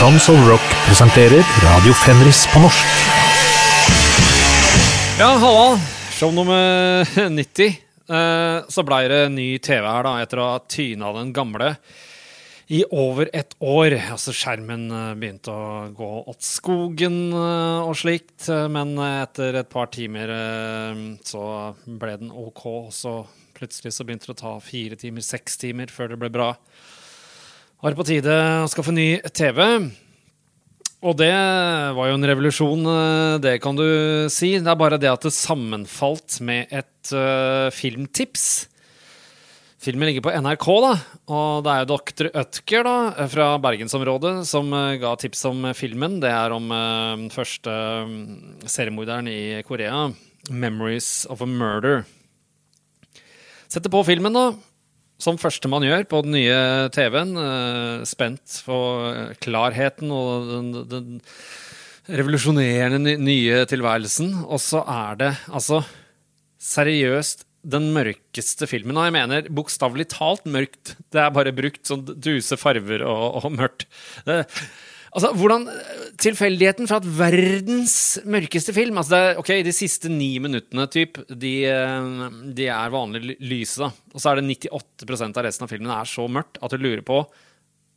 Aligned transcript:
Tons 0.00 0.28
of 0.32 0.48
Rock 0.48 0.64
presenterer 0.86 1.44
Radio 1.60 1.92
Fenris 1.92 2.46
på 2.54 2.60
norsk. 2.62 2.86
Ja, 5.18 5.26
halla. 5.36 5.80
Show 6.16 6.32
nummer 6.32 7.04
90. 7.28 7.66
Eh, 8.08 8.68
så 8.68 8.84
blei 8.88 9.02
det 9.12 9.18
ny 9.34 9.58
TV 9.60 9.84
her, 9.84 10.06
da, 10.06 10.14
etter 10.22 10.40
å 10.40 10.46
ha 10.54 10.62
tyna 10.64 11.10
den 11.18 11.34
gamle 11.36 11.74
i 12.72 12.80
over 12.88 13.28
et 13.36 13.52
år. 13.60 13.98
Altså, 14.14 14.32
skjermen 14.32 14.86
eh, 14.88 15.10
begynte 15.20 15.52
å 15.52 15.90
gå 15.92 16.08
åt 16.32 16.48
skogen 16.48 17.18
eh, 17.36 17.80
og 17.84 17.92
slikt, 18.00 18.48
men 18.72 18.94
etter 19.04 19.58
et 19.60 19.68
par 19.68 19.92
timer 19.92 20.32
så 21.28 21.44
ble 21.84 22.16
den 22.22 22.32
OK. 22.32 22.64
Og 22.86 22.88
så 22.96 23.18
plutselig 23.52 23.92
så 23.98 24.08
begynte 24.08 24.32
det 24.32 24.38
å 24.38 24.40
ta 24.46 24.54
fire 24.64 24.96
timer, 24.96 25.28
seks 25.28 25.60
timer 25.60 25.92
før 25.92 26.14
det 26.14 26.20
ble 26.24 26.32
bra. 26.40 26.54
Var 27.80 27.94
på 27.96 28.04
tide 28.04 28.34
å 28.60 28.68
skaffe 28.68 28.92
ny 28.92 29.06
TV? 29.32 29.56
Og 31.00 31.14
det 31.16 31.32
var 31.96 32.10
jo 32.10 32.16
en 32.18 32.26
revolusjon, 32.28 32.82
eh, 32.84 33.36
det 33.40 33.54
kan 33.64 33.72
du 33.78 34.28
si. 34.28 34.50
Det 34.60 34.68
er 34.68 34.76
bare 34.76 34.98
det 35.00 35.08
at 35.08 35.24
det 35.24 35.32
sammenfalt 35.32 36.42
med 36.44 36.68
et 36.68 37.12
uh, 37.16 37.72
filmtips. 37.72 38.68
Filmen 39.80 40.10
ligger 40.10 40.26
på 40.26 40.34
NRK, 40.44 40.68
da, 40.84 40.92
og 41.32 41.64
det 41.64 41.72
er 41.72 41.80
jo 41.80 41.88
Dr. 41.94 42.28
Ødker 42.42 42.84
da, 42.84 42.96
fra 43.32 43.48
bergensområdet 43.64 44.34
som 44.44 44.68
eh, 44.76 44.98
ga 45.00 45.16
tips 45.16 45.46
om 45.48 45.70
filmen. 45.72 46.20
Det 46.20 46.28
er 46.36 46.52
om 46.52 46.68
eh, 46.68 47.16
den 47.16 47.30
første 47.32 47.72
mm, 48.04 48.68
seriemorderen 48.68 49.32
i 49.32 49.62
Korea, 49.64 50.10
'Memories 50.52 51.24
of 51.32 51.40
a 51.40 51.48
Murder'. 51.48 52.04
Setter 53.72 53.88
på 53.88 54.04
filmen, 54.04 54.36
da, 54.36 54.50
som 55.20 55.38
første 55.40 55.68
man 55.70 55.84
gjør 55.84 56.06
på 56.10 56.22
den 56.24 56.36
nye 56.38 56.88
TV-en. 56.94 57.34
eh, 57.36 58.06
spent 58.08 58.60
på 58.66 58.78
eh, 59.10 59.34
klarheten 59.44 60.10
og 60.14 60.48
den, 60.50 60.72
den 60.90 61.20
revolusjonerende 62.10 63.16
nye 63.20 63.64
tilværelsen. 63.70 64.32
Og 64.48 64.60
så 64.64 64.82
er 64.88 65.20
det 65.20 65.32
altså 65.52 65.82
seriøst 66.60 67.46
den 67.70 67.90
mørkeste 67.92 68.68
filmen. 68.70 68.96
Og 68.96 69.08
jeg 69.08 69.16
mener 69.18 69.50
bokstavelig 69.52 70.08
talt 70.14 70.46
mørkt. 70.48 70.94
Det 71.12 71.20
er 71.20 71.34
bare 71.34 71.52
brukt 71.56 71.84
sånn 71.86 72.06
duse 72.16 72.56
farver 72.60 73.04
og, 73.04 73.44
og 73.44 73.52
mørkt. 73.58 73.86
Det, 74.24 74.42
altså, 75.14 75.32
hvordan 75.36 75.66
Tilfeldigheten 76.20 76.88
fra 76.90 76.98
at 77.00 77.06
verdens 77.16 77.94
mørkeste 78.28 78.74
film 78.76 78.98
altså 79.00 79.14
det 79.14 79.20
er, 79.24 79.38
ok, 79.40 79.52
De 79.64 79.72
siste 79.72 80.10
ni 80.12 80.34
minuttene 80.42 80.84
typ, 80.92 81.22
de, 81.30 81.54
eh, 81.70 82.26
de 82.56 82.66
er 82.68 82.92
vanlig 82.92 83.38
lyse, 83.40 83.80
da. 83.80 83.88
Og 84.12 84.20
så 84.20 84.32
er 84.32 84.40
det 84.40 84.58
98% 84.60 85.40
av 85.40 85.46
resten 85.46 85.64
av 85.64 85.72
filmen 85.72 85.94
er 85.94 86.10
så 86.10 86.26
mørkt 86.28 86.60
at 86.60 86.74
du 86.74 86.82
lurer 86.82 87.06
på 87.06 87.22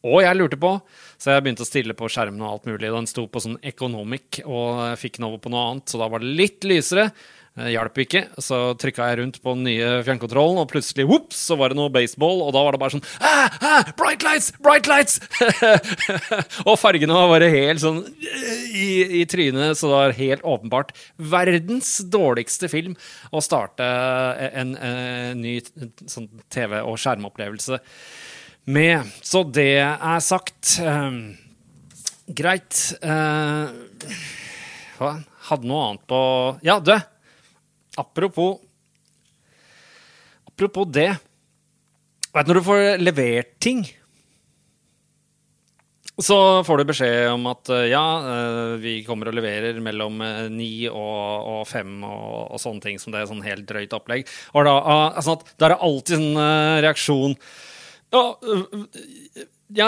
og 0.03 0.19
jeg 0.19 0.35
lurte 0.35 0.59
på, 0.59 0.73
så 1.15 1.31
jeg 1.31 1.43
begynte 1.45 1.63
å 1.63 1.67
stille 1.67 1.95
på 1.95 2.09
skjermen 2.11 2.41
og 2.43 2.49
alt 2.49 2.65
mulig. 2.67 2.89
Den 2.91 3.07
sto 3.07 3.23
på 3.31 3.39
sånn 3.39 3.55
economic, 3.63 4.41
og 4.43 4.81
jeg 4.89 4.99
fikk 4.99 5.19
den 5.19 5.29
over 5.29 5.39
på 5.39 5.51
noe 5.53 5.69
annet, 5.69 5.85
så 5.87 6.01
da 6.01 6.09
var 6.11 6.19
det 6.19 6.33
litt 6.41 6.67
lysere. 6.67 7.05
Eh, 7.53 7.69
Hjalp 7.75 7.99
ikke, 8.01 8.23
så 8.41 8.59
trykka 8.81 9.11
jeg 9.11 9.19
rundt 9.19 9.35
på 9.43 9.53
den 9.53 9.67
nye 9.67 9.89
fjernkontrollen, 10.07 10.57
og 10.63 10.71
plutselig 10.71 11.05
whoops, 11.05 11.37
så 11.51 11.57
var 11.59 11.69
det 11.69 11.77
noe 11.77 11.91
baseball, 11.93 12.41
og 12.41 12.49
da 12.55 12.63
var 12.65 12.73
det 12.73 12.81
bare 12.81 12.95
sånn 12.95 13.05
ah, 13.21 13.59
ah, 13.61 13.91
Bright 13.99 14.25
lights! 14.25 14.49
Bright 14.63 14.89
lights! 14.89 15.19
og 16.67 16.79
fargene 16.81 17.13
var 17.13 17.29
bare 17.35 17.51
helt 17.53 17.83
sånn 17.83 18.01
eh, 18.09 18.65
i, 18.73 18.89
i 19.21 19.23
trynet, 19.29 19.77
så 19.77 19.91
det 19.91 19.99
var 19.99 20.17
helt 20.17 20.49
åpenbart 20.55 20.95
verdens 21.21 21.99
dårligste 22.09 22.71
film 22.73 22.97
å 23.29 23.43
starte 23.45 23.85
en, 24.49 24.73
en 24.73 25.37
ny 25.45 25.59
sånn 26.09 26.31
TV- 26.49 26.81
og 26.81 26.97
skjermopplevelse 27.01 27.77
med. 28.73 29.13
Så 29.21 29.43
det 29.45 29.83
er 29.83 30.21
sagt. 30.23 30.79
Um, 30.81 31.35
greit. 32.33 32.79
Uh? 33.03 33.69
Hadde 35.49 35.67
noe 35.67 35.89
annet 35.89 36.05
på 36.07 36.19
Ja, 36.63 36.79
du! 36.79 36.95
Apropos 37.97 38.61
Apropos 40.47 40.85
det. 40.85 41.11
Du 42.33 42.39
når 42.39 42.57
du 42.59 42.65
får 42.65 42.81
levert 43.01 43.53
ting 43.61 43.83
så 46.21 46.37
får 46.61 46.77
du 46.77 46.89
beskjed 46.91 47.31
om 47.31 47.47
at 47.49 47.69
eh, 47.73 47.87
ja, 47.89 48.03
eh, 48.21 48.73
vi 48.81 48.93
kommer 49.05 49.31
og 49.31 49.37
leverer 49.37 49.79
mellom 49.81 50.21
eh, 50.21 50.45
ni 50.53 50.85
og, 50.85 51.47
og 51.49 51.63
fem 51.65 52.03
og, 52.05 52.53
og 52.53 52.61
sånne 52.61 52.85
ting 52.85 53.01
som 53.01 53.13
det 53.13 53.23
er 53.23 53.29
sånn 53.31 53.41
helt 53.45 53.65
drøyt 53.69 53.95
opplegg. 53.97 54.29
Og 54.53 54.67
da, 54.67 54.75
ah, 54.77 55.21
sånn 55.25 55.39
at, 55.39 55.55
da 55.57 55.67
er 55.67 55.73
det 55.73 55.79
alltid 55.89 56.19
sånn 56.19 56.41
eh, 56.45 56.81
reaksjon 56.85 57.37
ja, 58.13 58.21
ja, 59.73 59.87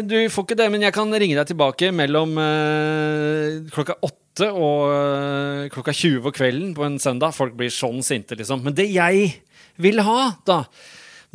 du 0.00 0.14
får 0.32 0.46
ikke 0.46 0.56
det, 0.56 0.70
men 0.72 0.86
jeg 0.86 0.96
kan 0.96 1.10
ringe 1.12 1.36
deg 1.36 1.50
tilbake 1.50 1.90
mellom 1.92 2.30
klokka 3.68 3.98
åtte 4.00 4.25
og 4.44 4.92
eh, 4.92 5.64
klokka 5.72 5.94
20 5.94 6.20
på 6.26 6.34
kvelden 6.36 6.74
på 6.76 6.84
en 6.86 7.00
søndag. 7.02 7.34
Folk 7.36 7.56
blir 7.58 7.72
sånn 7.72 8.02
sinte, 8.06 8.36
liksom. 8.38 8.64
Men 8.66 8.76
det 8.76 8.88
jeg 8.92 9.30
vil 9.82 10.00
ha, 10.04 10.20
da, 10.48 10.62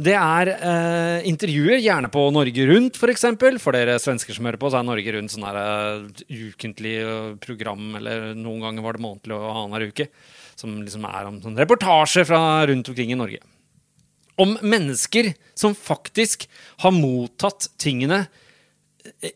det 0.01 0.16
er 0.17 0.51
eh, 0.56 1.29
intervjuer, 1.29 1.79
gjerne 1.81 2.11
på 2.13 2.25
Norge 2.34 2.67
Rundt, 2.69 2.95
f.eks. 2.95 3.01
For, 3.01 3.13
eksempel. 3.13 3.59
for 3.61 3.78
dere 3.78 4.00
svensker 4.01 4.38
som 4.38 4.50
hører 4.50 4.61
på, 4.61 4.72
så 4.72 4.81
er 4.81 4.88
Norge 4.88 5.16
Rundt 5.16 5.34
sånn 5.34 5.47
eh, 5.51 6.25
ukentlig 6.51 6.97
eh, 7.03 7.31
program, 7.44 7.95
eller 8.01 8.31
noen 8.38 8.66
ganger 8.67 8.85
var 8.85 8.97
det 8.97 9.06
månedlig 9.06 9.38
og 9.38 9.50
annenhver 9.51 9.88
uke, 9.91 10.11
som 10.59 10.78
liksom 10.81 11.07
er 11.09 11.29
om 11.29 11.41
sånn 11.44 11.57
reportasje 11.59 12.28
fra 12.29 12.41
rundt 12.69 12.91
omkring 12.91 13.16
i 13.16 13.19
Norge 13.19 13.41
om 14.41 14.56
mennesker 14.61 15.34
som 15.57 15.75
faktisk 15.78 16.47
har 16.81 16.94
mottatt 16.95 17.69
tingene 17.81 18.23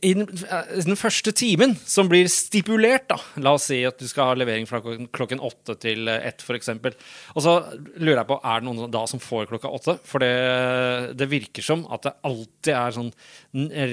i 0.02 0.12
den, 0.14 0.98
første 0.98 1.32
timen, 1.36 1.74
som 1.86 2.10
blir 2.10 2.28
stipulert. 2.32 3.08
da. 3.10 3.18
La 3.42 3.56
oss 3.58 3.68
si 3.72 3.80
at 3.88 3.98
du 4.02 4.06
skal 4.10 4.32
ha 4.32 4.38
levering 4.38 4.68
fra 4.70 4.82
klokken- 4.82 5.42
åtte 5.42 5.76
til 5.82 6.08
eh, 6.12 6.28
ett, 6.30 6.42
f.eks. 6.42 6.70
Og 7.34 7.42
så 7.42 7.56
lurer 7.98 8.22
jeg 8.22 8.30
på, 8.30 8.40
er 8.44 8.62
det 8.62 8.68
noen 8.68 8.92
da 8.94 9.06
som 9.10 9.22
får 9.22 9.50
klokka 9.50 9.72
åtte? 9.74 9.98
For 10.06 10.22
det, 10.22 11.18
det 11.18 11.30
virker 11.32 11.66
som 11.66 11.86
at 11.94 12.06
det 12.06 12.16
alltid 12.30 12.74
er 12.76 12.96
sånn 12.96 13.12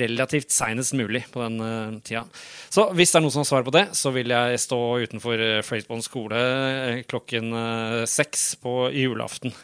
relativt 0.03 0.53
seinest 0.53 0.97
mulig 0.99 1.25
på 1.33 1.43
den 1.45 1.59
uh, 1.63 1.99
tida. 2.05 2.25
Så 2.73 2.89
hvis 2.97 3.13
det 3.13 3.21
er 3.21 3.25
noen 3.25 3.35
som 3.35 3.45
har 3.45 3.51
svar 3.51 3.67
på 3.67 3.75
det, 3.75 3.87
så 3.97 4.13
vil 4.15 4.33
jeg 4.33 4.63
stå 4.63 4.81
utenfor 5.07 5.45
uh, 5.63 5.99
skole 6.03 6.39
eh, 6.39 7.03
klokken 7.09 7.53
uh, 7.55 8.03
seks 8.09 8.55
på 8.63 8.91
julaften 8.97 9.55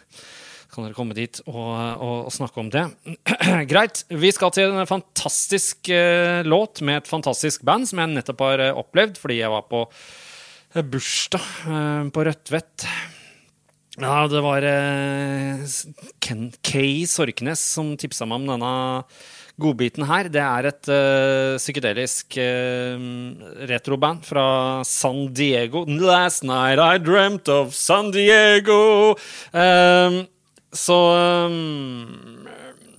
kan 0.79 0.87
dere 0.87 0.95
komme 0.97 1.17
dit 1.17 1.41
og, 1.49 1.73
og, 1.99 2.17
og 2.29 2.35
snakke 2.35 2.63
om 2.63 2.71
det. 2.71 2.85
Greit. 3.71 4.05
Vi 4.09 4.31
skal 4.35 4.55
til 4.55 4.71
en 4.71 4.89
fantastisk 4.89 5.91
uh, 5.91 6.47
låt 6.47 6.83
med 6.87 7.03
et 7.03 7.11
fantastisk 7.11 7.65
band 7.67 7.89
som 7.91 8.03
jeg 8.03 8.15
nettopp 8.15 8.45
har 8.47 8.63
uh, 8.69 8.79
opplevd 8.85 9.19
fordi 9.19 9.41
jeg 9.41 9.51
var 9.51 9.67
på 9.71 9.85
uh, 9.89 10.85
bursdag 10.87 12.13
på 12.15 12.27
Rødtvet. 12.29 12.87
Ja, 13.99 14.21
det 14.31 14.45
var 14.45 14.63
Ken 16.23 16.45
Kay 16.63 17.03
Sorknes 17.11 17.65
som 17.75 17.97
tipsa 17.99 18.29
meg 18.31 18.45
om 18.45 18.53
denne 18.53 18.71
godbiten 19.59 20.07
her. 20.07 20.29
Det 20.31 20.45
er 20.45 20.69
et 20.71 20.91
psykedelisk 21.59 22.39
retroband 23.73 24.23
fra 24.29 24.47
San 24.87 25.33
Diego. 25.35 25.83
Last 25.99 26.47
night 26.47 26.79
I 26.79 27.03
dreamt 27.03 27.51
of 27.51 27.75
San 27.75 28.13
Diego. 28.15 29.17
Eh, 29.51 30.23
så 30.75 30.97
um, 31.49 32.49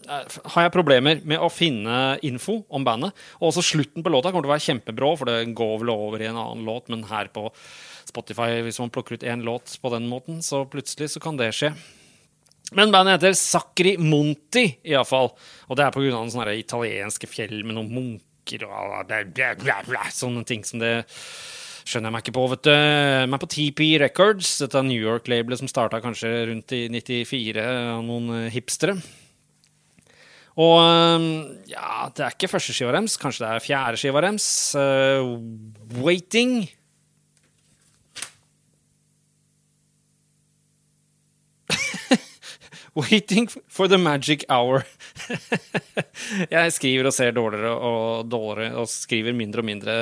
har 0.09 0.66
jeg 0.66 0.74
problemer 0.74 1.22
med 1.28 1.41
å 1.41 1.52
finne 1.53 2.18
info 2.25 2.63
om 2.74 2.85
bandet. 2.85 3.13
Og 3.40 3.52
også 3.52 3.66
slutten 3.66 4.06
på 4.06 4.13
låta 4.13 4.31
kommer 4.31 4.47
til 4.47 4.52
å 4.52 4.56
være 4.56 4.66
kjempebrå, 4.66 5.13
for 5.19 5.30
det 5.30 5.53
går 5.57 5.75
vel 5.84 5.94
over 5.94 6.24
i 6.24 6.30
en 6.31 6.40
annen 6.40 6.66
låt, 6.68 6.90
men 6.90 7.06
her 7.12 7.30
på 7.34 7.47
Spotify, 8.09 8.63
hvis 8.66 8.81
man 8.81 8.91
plukker 8.94 9.19
ut 9.19 9.28
én 9.28 9.46
låt 9.46 9.75
på 9.81 9.94
den 9.94 10.09
måten, 10.09 10.41
så 10.46 10.63
plutselig 10.69 11.12
så 11.13 11.22
kan 11.24 11.38
det 11.38 11.52
skje. 11.53 11.74
Men 12.78 12.94
bandet 12.94 13.18
heter 13.18 13.38
Sacri 13.38 13.96
Monti, 14.01 14.66
iallfall. 14.86 15.31
Og 15.69 15.78
det 15.78 15.86
er 15.86 15.94
på 15.94 16.03
grunn 16.03 16.18
noen 16.18 16.34
sånne 16.34 16.57
italienske 16.57 17.30
fjell 17.30 17.63
med 17.63 17.77
noen 17.77 17.94
munker 17.94 18.65
og 18.65 19.10
bla, 19.10 19.24
bla, 19.62 19.80
bla, 19.86 20.04
sånne 20.13 20.45
ting 20.48 20.65
som 20.65 20.81
det 20.81 20.94
skjønner 21.89 22.09
jeg 22.09 22.13
meg 22.15 22.25
ikke 22.25 22.36
på, 22.38 22.44
vet 22.51 22.68
du. 22.68 22.74
Men 23.31 23.41
på 23.41 23.50
TP 23.50 23.80
Records, 24.01 24.50
dette 24.62 24.83
New 24.86 25.01
York-labelet 25.01 25.62
som 25.62 25.69
starta 25.71 26.01
kanskje 26.03 26.30
rundt 26.51 26.75
i 26.77 26.83
94 26.94 27.63
av 27.65 28.03
noen 28.06 28.30
eh, 28.38 28.51
hipstere. 28.53 28.95
Og 30.59 30.75
eh, 30.83 31.19
ja, 31.74 32.09
det 32.13 32.25
er 32.25 32.36
ikke 32.36 32.51
første 32.51 32.75
skiva 32.75 32.94
deres, 32.95 33.18
kanskje 33.21 33.45
det 33.45 33.51
er 33.53 33.65
fjerde 33.65 34.01
skiva 34.01 34.19
deres. 34.25 34.47
Uh, 34.77 35.39
waiting. 36.03 36.69
Waiting 43.00 43.47
for 43.47 43.88
the 43.88 43.97
magic 43.97 44.44
hour. 44.50 44.83
jeg 46.56 46.74
skriver 46.76 47.10
og 47.10 47.16
ser 47.16 47.36
dårligere 47.36 47.72
og 47.74 48.30
dårligere, 48.30 48.76
og 48.82 48.90
skriver 48.92 49.36
mindre 49.38 49.64
og 49.64 49.68
mindre. 49.70 49.96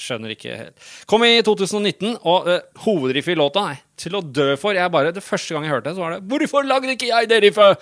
Skjønner 0.00 0.34
ikke 0.34 0.58
helt. 0.60 0.88
Kom 1.10 1.26
i 1.26 1.36
2019, 1.44 2.18
og 2.22 2.50
uh, 2.50 2.58
hovedriffet 2.86 3.34
i 3.34 3.38
låta 3.38 3.68
er 3.72 3.84
til 4.00 4.18
å 4.18 4.24
dø 4.24 4.52
for. 4.60 4.76
Jeg 4.76 4.92
bare, 4.94 5.14
Det 5.14 5.24
første 5.24 5.54
gang 5.54 5.66
jeg 5.66 5.76
hørte 5.76 5.90
det, 5.90 5.96
så 5.98 6.04
var 6.04 6.16
det 6.16 6.24
'Hvorfor 6.28 6.66
lagde 6.66 6.94
ikke 6.96 7.12
jeg 7.12 7.28
det 7.28 7.42
riffet?' 7.42 7.80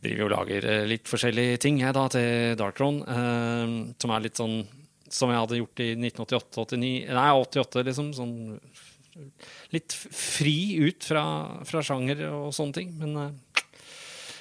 Driver 0.00 0.24
og 0.24 0.30
lager 0.32 0.64
eh, 0.64 0.86
litt 0.88 1.04
forskjellige 1.04 1.58
ting 1.60 1.82
jeg 1.82 1.92
da 1.92 2.06
til 2.08 2.56
Darkron. 2.56 3.02
Uh, 3.04 3.92
som 4.00 4.10
er 4.10 4.22
litt 4.24 4.38
sånn 4.40 4.62
som 5.10 5.28
jeg 5.28 5.42
hadde 5.42 5.58
gjort 5.58 5.82
i 5.82 5.88
1988-89 5.98 7.10
Nei, 7.10 7.30
88, 7.34 7.82
liksom. 7.84 8.14
Sånn 8.16 8.34
litt 9.74 9.94
fri 9.94 10.78
ut 10.86 11.04
fra, 11.04 11.24
fra 11.66 11.82
sjanger 11.84 12.22
og 12.30 12.54
sånne 12.56 12.76
ting. 12.78 12.92
Men, 13.00 13.16
eh, 13.16 13.34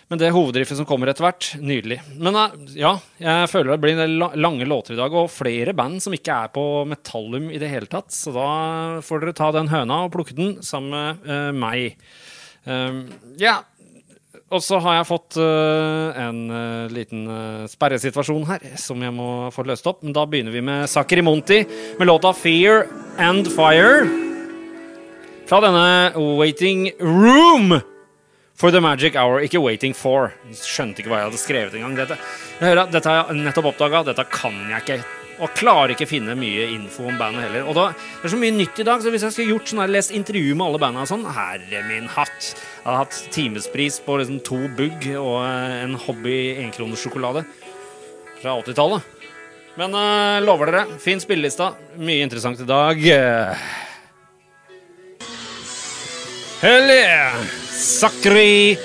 men 0.09 0.17
det 0.17 0.31
hovedriffet 0.33 0.79
som 0.79 0.87
kommer 0.89 1.11
etter 1.11 1.21
hvert, 1.21 1.51
nydelig. 1.61 1.99
Men 2.17 2.33
eh, 2.33 2.53
ja, 2.81 2.95
jeg 3.21 3.49
føler 3.51 3.75
det 3.75 3.81
blir 3.83 4.39
lange 4.41 4.65
låter 4.65 4.95
i 4.95 4.97
dag, 4.97 5.13
og 5.13 5.29
flere 5.29 5.75
band 5.77 6.01
som 6.01 6.15
ikke 6.17 6.37
er 6.45 6.53
på 6.53 6.63
Metallum 6.89 7.51
i 7.53 7.59
det 7.61 7.69
hele 7.69 7.89
tatt. 7.89 8.09
Så 8.15 8.33
da 8.33 8.49
får 9.05 9.21
dere 9.21 9.37
ta 9.37 9.51
den 9.53 9.69
høna 9.69 10.05
og 10.07 10.13
plukke 10.15 10.33
den 10.37 10.55
sammen 10.65 10.89
med 10.89 11.29
uh, 11.29 11.51
meg. 11.53 11.99
Um, 12.65 13.03
ja, 13.37 13.59
og 14.49 14.63
så 14.65 14.79
har 14.81 14.97
jeg 14.97 15.09
fått 15.11 15.37
uh, 15.37 16.09
en 16.17 16.41
uh, 16.49 16.89
liten 16.89 17.29
sperresituasjon 17.69 18.47
her 18.49 18.65
som 18.81 19.05
jeg 19.05 19.13
må 19.13 19.29
få 19.53 19.67
løst 19.69 19.85
opp. 19.89 20.01
Men 20.01 20.17
da 20.17 20.25
begynner 20.25 20.57
vi 20.57 20.65
med 20.65 20.89
Sakri 20.89 21.21
Monti 21.21 21.61
med 21.99 22.09
låta 22.09 22.33
'Fear 22.33 22.87
and 23.21 23.45
Fire'. 23.53 24.09
Fra 25.49 25.61
denne 25.61 26.17
Waiting 26.17 26.89
Room 26.97 27.77
for 28.59 28.71
the 28.71 28.81
Magic 28.81 29.15
Hour. 29.15 29.39
Ikke 29.45 29.61
Waiting 29.63 29.95
for. 29.95 30.33
Skjønte 30.51 31.01
ikke 31.01 31.13
hva 31.13 31.21
jeg 31.23 31.29
hadde 31.29 31.41
skrevet 31.41 31.79
engang. 31.79 31.95
Dette, 32.01 32.19
dette 32.91 33.07
har 33.07 33.31
jeg 33.31 33.39
nettopp 33.39 33.71
oppdaga. 33.71 34.03
Dette 34.11 34.27
kan 34.33 34.59
jeg 34.67 34.83
ikke 34.83 34.99
og 35.39 35.53
klarer 35.55 35.93
ikke 35.93 36.07
finne 36.09 36.33
mye 36.35 36.65
info 36.73 37.05
om 37.07 37.15
bandet 37.19 37.45
heller. 37.45 37.67
Og 37.71 37.77
da, 37.77 37.85
Det 37.95 38.27
er 38.27 38.33
så 38.33 38.39
mye 38.41 38.51
nytt 38.51 38.81
i 38.81 38.83
dag, 38.83 38.99
så 38.99 39.13
hvis 39.13 39.23
jeg 39.23 39.31
skulle 39.31 39.53
gjort 39.53 39.71
sånn 39.71 39.79
her, 39.79 39.93
lest 39.95 40.11
intervju 40.11 40.51
med 40.51 40.65
alle 40.65 40.81
banda 40.83 41.05
sånn, 41.07 41.23
herre 41.23 41.83
min 41.87 42.09
hatt 42.11 42.49
Jeg 42.51 42.83
hadde 42.83 42.97
hatt 42.99 43.19
timespris 43.31 44.01
på 44.03 44.19
liksom 44.19 44.41
to 44.43 44.59
bugg 44.75 45.07
og 45.15 45.37
eh, 45.45 45.79
en 45.85 45.95
hobby 45.95 46.39
enkronersjokolade 46.65 47.45
fra 48.41 48.55
80-tallet. 48.59 49.15
Men 49.79 49.95
uh, 49.95 50.39
lover 50.43 50.73
dere, 50.73 50.97
fin 50.99 51.21
spillelista. 51.23 51.71
Mye 51.95 52.25
interessant 52.25 52.59
i 52.59 52.67
dag. 52.67 52.99
Hell 52.99 53.88
yeah! 56.63 57.39
Sakri 57.71 58.77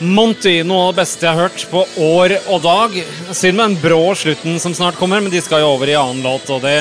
Monty, 0.00 0.60
noe 0.66 0.88
av 0.88 0.92
det 0.92 1.00
beste 1.04 1.24
jeg 1.24 1.32
har 1.36 1.46
hørt 1.46 1.62
på 1.70 1.84
år 2.02 2.34
og 2.52 2.64
dag. 2.64 2.96
Synd 3.30 3.56
med 3.56 3.70
den 3.70 3.76
brå 3.80 4.00
slutten 4.18 4.58
som 4.60 4.74
snart 4.76 4.98
kommer, 4.98 5.22
men 5.22 5.32
de 5.32 5.40
skal 5.40 5.62
jo 5.62 5.70
over 5.76 5.88
i 5.88 5.96
annen 5.96 6.24
låt, 6.26 6.50
og 6.52 6.60
det, 6.66 6.74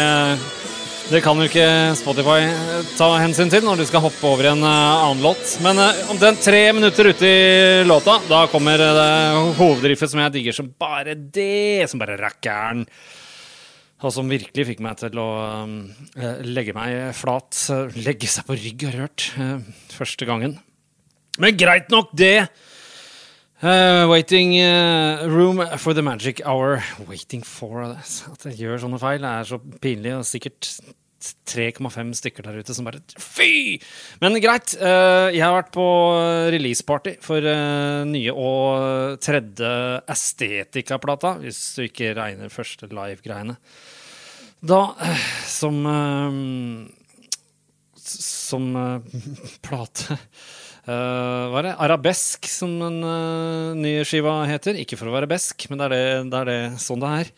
det 1.12 1.22
kan 1.24 1.38
jo 1.40 1.46
ikke 1.48 1.68
Spotify 1.96 2.50
ta 2.98 3.12
hensyn 3.22 3.54
til 3.54 3.64
når 3.64 3.80
du 3.80 3.86
skal 3.88 4.04
hoppe 4.04 4.26
over 4.28 4.50
i 4.50 4.52
en 4.52 4.66
uh, 4.66 5.06
annen 5.06 5.24
låt. 5.24 5.56
Men 5.64 5.80
uh, 5.80 6.02
omtrent 6.12 6.44
tre 6.44 6.64
minutter 6.76 7.12
ute 7.14 7.30
i 7.30 7.86
låta, 7.88 8.18
da 8.28 8.48
kommer 8.52 8.82
det 8.82 9.12
hovedriffet 9.62 10.12
som 10.12 10.26
jeg 10.26 10.36
digger 10.40 10.58
som 10.58 10.74
bare 10.74 11.16
det, 11.16 11.86
som 11.92 12.02
bare 12.02 12.18
rakkeren. 12.20 12.84
Og 14.06 14.14
som 14.14 14.30
virkelig 14.30 14.68
fikk 14.70 14.86
meg 14.86 15.00
til 15.02 15.18
å 15.18 15.30
uh, 15.42 16.40
legge 16.46 16.76
meg 16.78 17.10
flat. 17.18 17.58
Legge 17.98 18.30
seg 18.30 18.46
på 18.46 18.58
rygg, 18.60 18.86
har 18.86 18.98
jeg 18.98 19.06
hørt. 19.08 19.28
Uh, 19.40 19.90
første 19.96 20.30
gangen. 20.30 20.60
Men 21.42 21.58
greit 21.58 21.90
nok, 21.92 22.14
det. 22.16 22.46
Uh, 23.64 24.06
waiting 24.10 24.60
uh, 24.60 25.26
room 25.28 25.64
for 25.78 25.94
the 25.94 26.02
magic 26.02 26.42
hour. 26.46 26.84
Waiting 27.08 27.42
for 27.42 27.82
At 27.88 28.46
jeg 28.50 28.60
gjør 28.60 28.84
sånne 28.84 29.00
feil, 29.00 29.24
er 29.24 29.48
så 29.48 29.60
pinlig. 29.82 30.12
Og 30.20 30.28
sikkert 30.28 30.70
3,5 31.50 32.12
stykker 32.20 32.46
der 32.46 32.60
ute 32.60 32.76
som 32.76 32.86
bare 32.86 33.00
Fy! 33.18 33.80
Men 34.22 34.38
greit. 34.44 34.76
Uh, 34.78 35.32
jeg 35.32 35.42
har 35.42 35.56
vært 35.56 35.72
på 35.74 35.88
releaseparty 36.54 37.16
for 37.26 37.48
nye 38.12 38.36
og 38.36 39.18
tredje 39.24 39.74
Estetika-plata, 40.14 41.38
hvis 41.42 41.64
du 41.80 41.86
ikke 41.88 42.14
regner 42.20 42.54
første 42.54 42.92
live-greiene. 42.92 43.58
Da 44.66 44.82
som 45.46 45.82
Som 47.96 48.70
plate 49.66 50.18
Uh, 50.86 51.50
hva 51.50 51.64
er 51.64 51.66
det? 51.66 51.78
Arabesk, 51.82 52.46
som 52.46 52.76
den 52.78 53.00
uh, 53.02 53.74
nye 53.74 54.04
skiva 54.06 54.44
heter. 54.46 54.78
Ikke 54.78 55.00
for 55.00 55.10
å 55.10 55.16
være 55.16 55.30
besk, 55.32 55.66
men 55.72 55.80
det 55.82 55.88
er, 55.88 55.96
det, 55.96 56.28
det 56.30 56.42
er 56.44 56.52
det, 56.52 56.58
sånn 56.84 57.02
det 57.02 57.14
er. 57.24 57.32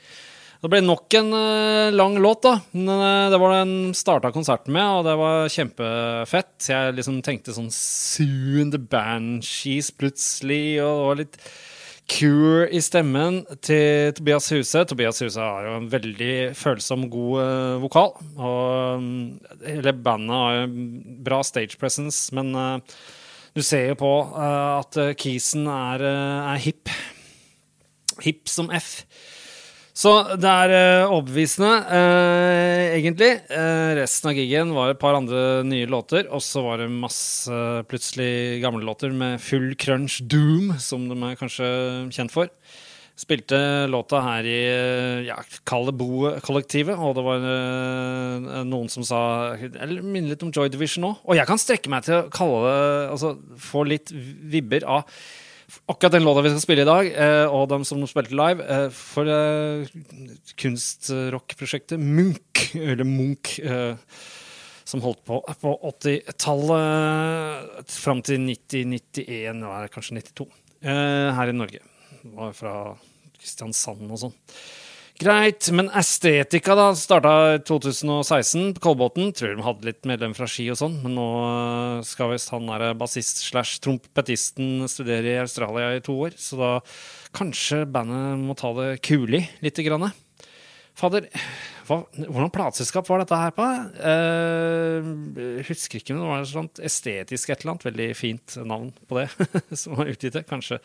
Det 0.57 0.71
ble 0.74 0.81
nok 0.83 1.15
en 1.15 1.29
uh, 1.31 1.95
lang 1.95 2.18
låt, 2.19 2.41
da. 2.44 2.57
Men, 2.75 2.91
det 3.31 3.39
var 3.39 3.56
den 3.56 3.95
starta 3.95 4.33
konserten 4.35 4.75
med, 4.75 4.83
og 4.83 5.07
det 5.07 5.15
var 5.21 5.47
kjempefett. 5.53 6.51
Jeg 6.74 6.97
liksom 6.97 7.21
tenkte 7.24 7.56
sånn 7.56 7.71
Soon 7.71 8.75
the 8.75 8.83
Banshees 8.83 9.94
plutselig, 9.95 10.81
og 10.83 10.91
det 10.91 11.07
var 11.07 11.21
litt 11.24 11.41
Cure 12.07 12.69
i 12.71 12.80
stemmen 12.80 13.42
til 13.59 14.13
Tobias 14.15 14.48
Huse. 14.54 14.83
Tobias 14.88 15.19
Huse 15.19 15.44
har 15.44 15.65
jo 15.68 15.74
en 15.81 15.89
veldig 15.92 16.33
følsom, 16.56 17.09
god 17.12 17.81
vokal. 17.83 18.13
Og 18.39 19.01
um, 19.01 19.09
hele 19.65 19.92
bandet 19.92 20.31
har 20.31 20.59
jo 20.62 20.69
bra 21.27 21.42
stage 21.44 21.75
presence, 21.80 22.31
men 22.36 22.56
du 23.57 23.59
ser 23.65 23.89
jo 23.92 24.00
på 24.00 24.13
uh, 24.31 24.80
at 24.80 25.00
Kisen 25.19 25.68
er, 25.68 26.06
uh, 26.07 26.54
er 26.54 26.63
hip. 26.63 26.94
Hip 28.24 28.48
som 28.50 28.71
F. 28.71 29.01
Så 29.98 30.12
det 30.38 30.46
er 30.46 30.72
uh, 30.76 31.14
overbevisende, 31.16 31.72
egentlig. 32.94 33.32
resten 33.98 34.30
av 34.30 34.38
gigen 34.38 34.76
var 34.76 34.92
et 34.94 35.00
par 35.02 35.18
andre 35.18 35.64
nye 35.66 35.88
låter, 35.90 36.28
og 36.30 36.44
så 36.46 36.62
var 36.62 36.84
det 36.84 36.92
masse 36.94 37.62
plutselig 37.90 38.60
gamle 38.62 38.86
låter 38.86 39.10
med 39.10 39.42
full 39.42 39.72
crunch 39.74 40.20
doom, 40.30 40.76
som 40.78 41.08
de 41.10 41.18
er 41.18 41.40
kanskje 41.40 41.72
kjent 42.14 42.36
for. 42.36 42.54
Spilte 43.18 43.58
låta 43.90 44.20
her 44.22 44.46
i 44.46 44.60
ja, 45.26 45.40
kall 45.66 45.90
Bo-kollektivet, 45.90 46.94
og 47.02 47.16
det 47.18 47.24
var 47.26 47.48
uh, 47.50 48.62
noen 48.68 48.92
som 48.94 49.02
sa 49.02 49.22
Eller 49.58 50.04
minner 50.06 50.36
litt 50.36 50.46
om 50.46 50.52
Joy 50.54 50.70
Division 50.70 51.08
òg. 51.10 51.24
Og 51.26 51.40
jeg 51.40 51.50
kan 51.50 51.58
strekke 51.58 51.90
meg 51.90 52.06
til 52.06 52.20
å 52.20 52.28
kalle 52.30 52.62
det 52.68 52.78
Altså 53.16 53.34
få 53.58 53.88
litt 53.90 54.14
vibber 54.14 54.86
av 54.86 55.10
akkurat 55.88 56.14
den 56.16 56.25
låta 56.25 56.42
vi 56.46 56.52
skal 56.54 56.64
spille 56.64 56.84
i 56.86 56.90
dag, 56.90 57.06
uh, 57.14 57.48
og 57.54 57.69
dem 57.72 57.84
som 57.88 58.08
spilte 58.10 58.38
live, 58.38 58.62
uh, 58.64 58.90
for 58.94 59.24
kunstrockprosjektet 60.62 62.02
Munch, 62.02 62.75
eller 62.75 63.06
Munch 63.08 63.60
som 64.88 65.02
holdt 65.04 65.19
på 65.28 65.36
på 65.60 65.72
80-tallet 65.90 67.92
fram 67.92 68.22
til 68.24 68.40
90-91, 68.48 69.92
kanskje 69.92 70.16
92, 70.22 70.46
her 70.88 71.48
i 71.52 71.56
Norge. 71.56 71.81
Var 72.38 72.52
fra 72.56 72.74
Kristiansand 73.36 74.08
og 74.08 74.20
sånn. 74.22 74.36
Greit, 75.18 75.66
men 75.74 75.88
Estetika 75.98 76.75
da, 76.77 76.91
starta 76.94 77.32
i 77.56 77.62
2016 77.65 78.75
på 78.75 78.84
Kolbotn. 78.84 79.32
Tror 79.34 79.56
de 79.56 79.63
hadde 79.65 79.88
litt 79.88 80.06
medlem 80.06 80.36
fra 80.38 80.46
Ski 80.46 80.68
og 80.70 80.77
sånn, 80.77 81.00
men 81.01 81.15
nå 81.18 81.25
skal 82.06 82.30
visst 82.36 82.51
han 82.53 82.70
derre 82.70 82.91
bassist 82.98 83.41
slash 83.48 83.80
trompetisten 83.82 84.86
studere 84.91 85.32
i 85.32 85.41
Australia 85.41 85.96
i 85.98 86.03
to 86.06 86.20
år. 86.27 86.38
Så 86.38 86.60
da 86.62 86.70
kanskje 87.34 87.82
bandet 87.89 88.46
må 88.46 88.53
ta 88.60 88.70
det 88.77 89.00
kulig 89.10 89.41
lite 89.65 89.88
grann. 89.88 90.06
Fader, 90.98 91.25
hva, 91.89 92.03
hvordan 92.20 92.53
plateselskap 92.53 93.10
var 93.10 93.25
dette 93.25 93.41
her 93.41 93.58
på? 93.58 93.68
Eh, 94.13 95.12
husker 95.65 95.98
ikke, 95.98 96.13
men 96.13 96.27
det 96.27 96.30
var 96.30 96.46
et 96.46 96.53
sånt 96.53 96.86
estetisk 96.94 97.50
et 97.50 97.65
eller 97.65 97.74
annet. 97.74 97.89
Veldig 97.89 98.12
fint 98.22 98.62
navn 98.70 98.94
på 99.10 99.18
det 99.18 99.50
som 99.82 99.98
var 99.98 100.13
utgitt. 100.13 100.44
Kanskje 100.46 100.77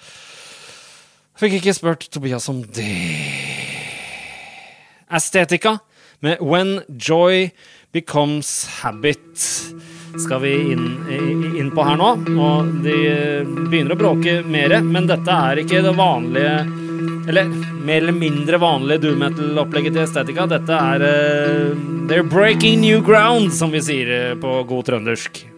Fikk 1.37 1.61
ikke 1.61 1.73
spurt 1.77 2.13
Tobias 2.13 2.49
om 2.53 2.61
det. 2.77 3.52
Estetika 5.13 5.79
med 6.23 6.41
When 6.41 6.81
Joy 6.89 7.51
Becomes 7.93 8.69
Habit 8.81 9.49
skal 10.19 10.41
vi 10.41 10.53
inn, 10.73 10.87
inn, 11.59 11.71
på 11.75 11.85
her 11.85 11.97
nå. 11.97 12.11
Og 12.37 12.73
de 12.85 12.97
begynner 13.69 13.95
å 13.95 14.01
bråke 14.01 14.39
mer, 14.45 14.77
men 14.85 15.09
dette 15.09 15.39
er 15.49 15.63
ikke 15.63 15.83
det 15.85 15.95
vanlige 15.97 16.55
Eller 17.31 17.49
mer 17.83 18.03
eller 18.03 18.17
mindre 18.17 18.59
vanlige 18.59 19.05
doom 19.07 19.23
metal-opplegget 19.23 19.97
til 19.97 20.05
Estetica. 20.05 20.47
Dette 20.51 20.79
er 20.79 21.07
uh, 21.07 21.89
They're 22.11 22.27
breaking 22.27 22.81
new 22.83 23.01
ground, 23.03 23.53
som 23.55 23.71
vi 23.71 23.83
sier 23.83 24.37
på 24.43 24.61
god 24.69 24.91
trøndersk. 24.91 25.52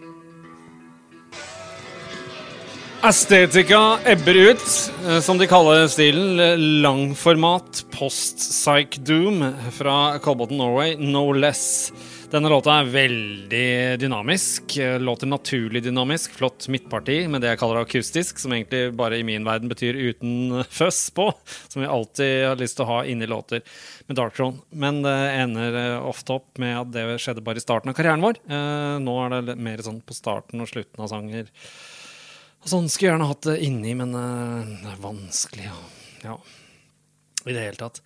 Estetika 3.05 3.99
ebber 4.05 4.35
ut, 4.35 4.91
eh, 5.07 5.19
som 5.19 5.37
de 5.37 5.45
kaller 5.47 5.83
stilen. 5.87 6.39
Langformat 6.81 7.83
post-psych 7.93 8.97
doom 9.05 9.43
fra 9.77 10.17
Colbotn 10.19 10.57
Norway, 10.57 10.95
no 10.97 11.27
less. 11.33 11.93
Denne 12.33 12.49
låta 12.49 12.79
er 12.79 12.89
veldig 12.89 13.99
dynamisk. 14.01 14.79
Låter 14.99 15.29
naturlig 15.29 15.83
dynamisk. 15.85 16.33
Flott 16.33 16.65
midtparti 16.67 17.19
med 17.29 17.45
det 17.45 17.53
jeg 17.53 17.61
kaller 17.61 17.85
akustisk, 17.85 18.41
som 18.41 18.55
egentlig 18.57 18.95
bare 18.97 19.19
i 19.21 19.27
min 19.27 19.45
verden 19.45 19.69
betyr 19.69 19.93
uten 19.93 20.63
føss 20.79 21.11
på. 21.13 21.29
Som 21.69 21.85
vi 21.85 21.93
alltid 21.99 22.35
har 22.49 22.57
lyst 22.57 22.79
til 22.79 22.87
å 22.87 22.89
ha 22.89 22.99
inni 23.05 23.29
låter 23.29 23.61
med 24.07 24.17
Dark 24.17 24.33
Throne. 24.33 24.65
Men 24.73 25.03
det 25.05 25.13
ender 25.43 25.77
eh, 25.83 25.99
ofte 26.09 26.39
opp 26.39 26.57
med 26.57 26.79
at 26.81 26.95
det 26.97 27.05
skjedde 27.21 27.45
bare 27.45 27.61
i 27.61 27.67
starten 27.69 27.93
av 27.93 27.99
karrieren 28.01 28.25
vår. 28.25 28.41
Eh, 28.49 28.95
nå 29.05 29.19
er 29.27 29.37
det 29.45 29.61
mer 29.61 29.85
sånn 29.85 30.01
på 30.01 30.17
starten 30.17 30.65
og 30.65 30.73
slutten 30.73 31.05
av 31.05 31.13
sanger. 31.13 31.53
Sånn 32.65 32.87
skulle 32.89 33.11
jeg 33.11 33.13
gjerne 33.13 33.29
hatt 33.29 33.45
det 33.45 33.59
inni, 33.67 33.91
men 33.97 34.15
uh, 34.17 34.65
det 34.81 34.93
er 34.95 35.01
vanskelig. 35.03 35.67
Og, 35.69 35.99
ja, 36.25 36.37
i 37.45 37.53
det 37.53 37.65
hele 37.67 37.77
tatt. 37.77 38.01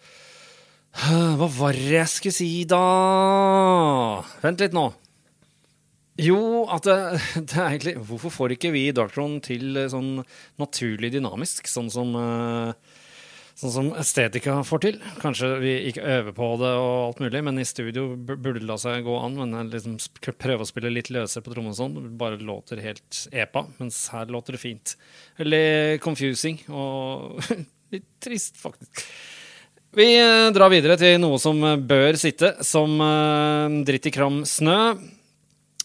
Hva 1.00 1.48
var 1.54 1.78
det 1.78 1.94
jeg 1.94 2.12
skulle 2.12 2.36
si, 2.36 2.50
da? 2.68 2.82
Vent 4.42 4.63
litt 4.63 4.75
nå. 4.75 4.89
Jo, 6.20 6.39
at 6.68 6.88
det, 6.88 6.98
det 7.48 7.56
er 7.56 7.70
egentlig 7.70 7.94
Hvorfor 8.10 8.34
får 8.36 8.56
ikke 8.56 8.74
vi 8.75 8.89
Darktron 8.96 9.38
til 9.46 9.78
eh, 9.80 9.89
sånn 9.92 10.18
naturlig 10.60 11.13
dynamisk, 11.13 11.70
sånn 11.72 11.88
som 11.94 12.12
eh, 12.20 12.88
Sånn 13.60 13.74
som 13.74 13.88
estetika 14.00 14.54
får 14.63 14.82
til. 14.86 14.98
Kanskje 15.20 15.50
vi 15.60 15.74
ikke 15.89 16.04
øver 16.08 16.36
på 16.38 16.48
det, 16.62 16.70
og 16.80 16.92
alt 17.10 17.18
mulig, 17.20 17.42
men 17.44 17.60
i 17.60 17.66
studio 17.68 18.13
burde 18.16 18.54
det 18.62 18.70
la 18.70 18.78
seg 18.80 19.04
gå 19.04 19.18
an. 19.20 19.36
Men 19.36 19.72
liksom 19.74 19.98
prøve 20.39 20.63
å 20.63 20.70
spille 20.70 20.94
litt 20.94 21.12
løsere 21.12 21.44
på 21.44 21.51
trommene 21.51 21.75
sånn. 21.75 21.98
Det 21.98 22.13
bare 22.22 22.39
låter 22.39 22.80
helt 22.80 23.25
epa, 23.36 23.66
mens 23.82 24.00
her 24.13 24.32
låter 24.32 24.56
det 24.56 24.63
fint. 24.63 24.96
Eller 25.44 26.00
confusing 26.00 26.62
og 26.72 27.44
litt 27.94 28.08
trist, 28.24 28.56
faktisk. 28.63 29.04
Vi 29.98 30.08
eh, 30.22 30.48
drar 30.56 30.72
videre 30.72 30.96
til 31.01 31.20
noe 31.20 31.42
som 31.42 31.60
bør 31.60 32.16
sitte 32.22 32.56
som 32.63 32.96
dritt 33.84 34.08
i 34.08 34.16
kram 34.16 34.46
snø. 34.48 34.80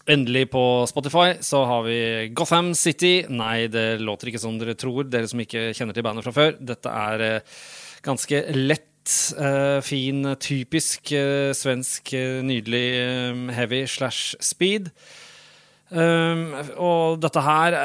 Endelig 0.04 0.50
på 0.52 0.84
Spotify 0.84 1.38
så 1.40 1.62
har 1.64 1.84
vi 1.87 1.99
Gotham 2.37 2.75
City. 2.76 3.25
Nei, 3.32 3.66
det 3.73 4.02
låter 4.04 4.28
ikke 4.28 4.42
som 4.42 4.58
dere 4.61 4.76
tror, 4.76 5.06
dere 5.08 5.30
som 5.30 5.40
ikke 5.40 5.70
kjenner 5.73 5.96
til 5.96 6.04
bandet 6.04 6.26
fra 6.26 6.34
før. 6.37 6.58
Dette 6.61 6.92
er 6.92 7.25
uh, 7.25 7.54
ganske 8.04 8.42
lett, 8.52 9.14
uh, 9.40 9.80
fin, 9.84 10.20
typisk 10.37 11.14
uh, 11.16 11.56
svensk, 11.56 12.12
nydelig 12.44 12.84
heavy 13.56 13.84
slash 13.88 14.37
speed. 14.44 14.92
Um, 15.88 16.50
og 16.76 17.23
dette 17.23 17.40
her 17.44 17.78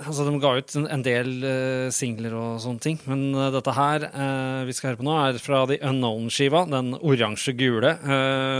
Altså, 0.00 0.24
de 0.26 0.40
ga 0.40 0.52
ut 0.56 0.76
en 0.80 1.04
del 1.04 1.30
uh, 1.44 1.88
singler 1.94 2.34
og 2.38 2.60
sånne 2.62 2.84
ting. 2.84 2.96
Men 3.10 3.28
uh, 3.36 3.48
dette 3.54 3.74
her 3.76 4.06
uh, 4.08 4.62
vi 4.68 4.74
skal 4.76 4.92
høre 4.92 5.00
på 5.00 5.06
nå, 5.06 5.16
er 5.18 5.40
fra 5.42 5.62
The 5.70 5.80
Unknown-skiva. 5.90 6.64
Den 6.70 6.94
oransje-gule 6.96 7.94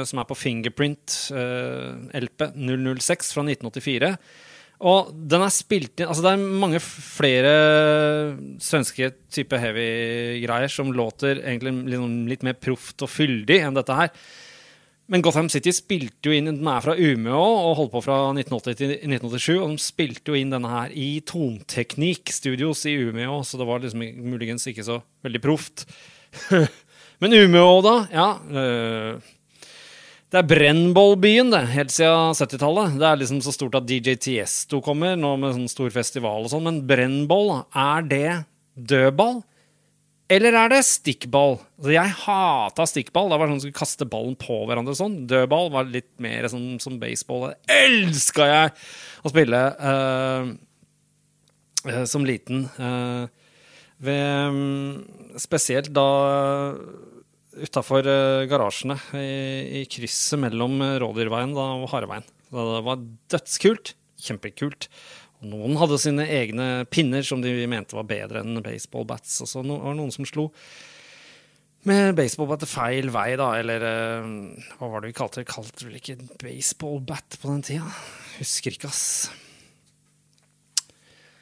som 0.08 0.20
er 0.20 0.28
på 0.28 0.36
Fingerprint 0.38 1.16
LP 1.30 2.46
006 2.54 3.34
fra 3.36 3.44
1984. 3.46 4.14
Og 4.90 5.10
den 5.12 5.42
er 5.44 5.52
spilt 5.52 6.00
inn 6.00 6.08
Altså, 6.08 6.24
det 6.24 6.30
er 6.32 6.60
mange 6.62 6.80
flere 6.80 7.54
svenske 8.64 9.10
type 9.32 9.58
heavy-greier 9.60 10.72
som 10.72 10.92
låter 10.96 11.42
egentlig 11.42 11.74
litt 12.30 12.46
mer 12.46 12.56
proft 12.56 13.04
og 13.04 13.12
fyldig 13.12 13.60
enn 13.66 13.76
dette 13.76 13.98
her. 13.98 14.14
Men 15.10 15.24
Gotham 15.26 15.48
City 15.50 15.72
spilte 15.74 16.30
jo 16.30 16.36
inn 16.36 16.46
Den 16.52 16.68
er 16.70 16.84
fra 16.84 16.94
Umeå 16.94 17.38
og 17.40 17.72
holdt 17.80 17.92
på 17.96 18.02
fra 18.04 18.18
1980 18.30 18.78
til 18.78 18.92
1987. 18.94 19.56
Og 19.58 19.74
de 19.74 19.82
spilte 19.82 20.30
jo 20.30 20.38
inn 20.38 20.54
denne 20.54 20.70
her 20.70 20.94
i 20.94 21.08
Tonteknikk 21.26 22.30
Studios 22.34 22.84
i 22.86 22.94
Umeå, 23.08 23.40
så 23.46 23.58
det 23.58 23.66
var 23.66 23.82
liksom 23.82 24.06
muligens 24.30 24.68
ikke 24.70 24.86
så 24.86 25.00
veldig 25.26 25.42
proft. 25.42 25.84
Men 27.20 27.34
Umeå, 27.34 27.74
da? 27.84 27.96
Ja. 28.14 28.28
Øh, 28.54 29.36
det 30.30 30.38
er 30.38 30.46
brennbollbyen, 30.46 31.50
det, 31.50 31.64
helt 31.74 31.90
siden 31.90 32.36
70-tallet. 32.38 32.94
Det 33.00 33.06
er 33.08 33.18
liksom 33.18 33.40
så 33.42 33.50
stort 33.50 33.74
at 33.80 33.88
DJ 33.90 34.14
Tiesto 34.14 34.78
kommer, 34.84 35.16
nå 35.18 35.34
med 35.42 35.56
sånn 35.56 35.72
stor 35.72 35.90
festival 35.90 36.46
og 36.46 36.52
sånn. 36.52 36.68
Men 36.68 36.84
brennboll, 36.86 37.56
er 37.74 38.06
det 38.06 38.28
dødball? 38.78 39.40
Eller 40.30 40.54
er 40.54 40.70
det 40.70 40.84
stikkball? 40.86 41.56
Altså, 41.80 41.90
jeg 41.96 42.16
hata 42.22 42.86
stikkball. 42.86 43.32
Det 43.32 43.38
var 43.40 43.48
sånn 43.48 43.56
at 43.56 43.58
man 43.58 43.62
skulle 43.64 43.80
kaste 43.80 44.06
ballen 44.08 44.36
på 44.38 44.60
hverandre 44.68 44.94
sånn. 44.94 45.16
Dødball 45.30 45.72
var 45.74 45.90
litt 45.90 46.12
mer 46.22 46.46
sånn 46.52 46.78
som 46.82 47.00
baseball. 47.02 47.48
Det 47.50 47.78
elska 47.88 48.46
jeg 48.46 48.72
å 49.26 49.32
spille 49.32 49.62
uh, 49.82 50.52
uh, 51.90 52.04
som 52.06 52.26
liten. 52.28 52.68
Uh, 52.78 53.26
ved 54.00 54.54
um, 54.54 55.34
Spesielt 55.40 55.90
da 55.94 56.08
utafor 57.60 58.06
garasjene 58.48 58.96
i, 59.18 59.80
i, 59.80 59.86
krysset 59.90 60.38
mellom 60.40 60.78
Rådyrveien 61.02 61.52
og 61.58 61.88
Hareveien. 61.90 62.24
Det 62.50 62.82
var 62.86 63.02
dødskult. 63.34 63.92
Kjempekult. 64.20 64.88
Noen 65.40 65.78
hadde 65.80 65.98
sine 66.00 66.26
egne 66.28 66.84
pinner 66.92 67.24
som 67.24 67.40
de 67.40 67.52
mente 67.70 67.96
var 67.96 68.08
bedre 68.08 68.42
enn 68.44 68.60
baseballbats. 68.64 69.38
Og 69.44 69.48
så 69.48 69.62
var 69.64 69.86
det 69.88 69.98
noen 70.00 70.14
som 70.14 70.28
slo 70.28 70.50
med 71.88 72.12
baseballbat 72.18 72.66
feil 72.68 73.08
vei, 73.12 73.30
da. 73.40 73.52
Eller 73.60 73.84
uh, 73.84 74.32
hva 74.78 74.90
var 74.92 75.02
det 75.02 75.12
vi 75.12 75.16
kalte 75.16 75.40
det? 75.40 75.50
Kalte 75.50 75.86
vel 75.86 76.00
ikke 76.00 76.18
baseballbat 76.42 77.38
på 77.40 77.54
den 77.54 77.62
tida? 77.70 77.94
Husker 78.40 78.76
ikke, 78.76 78.90
ass. 78.90 79.30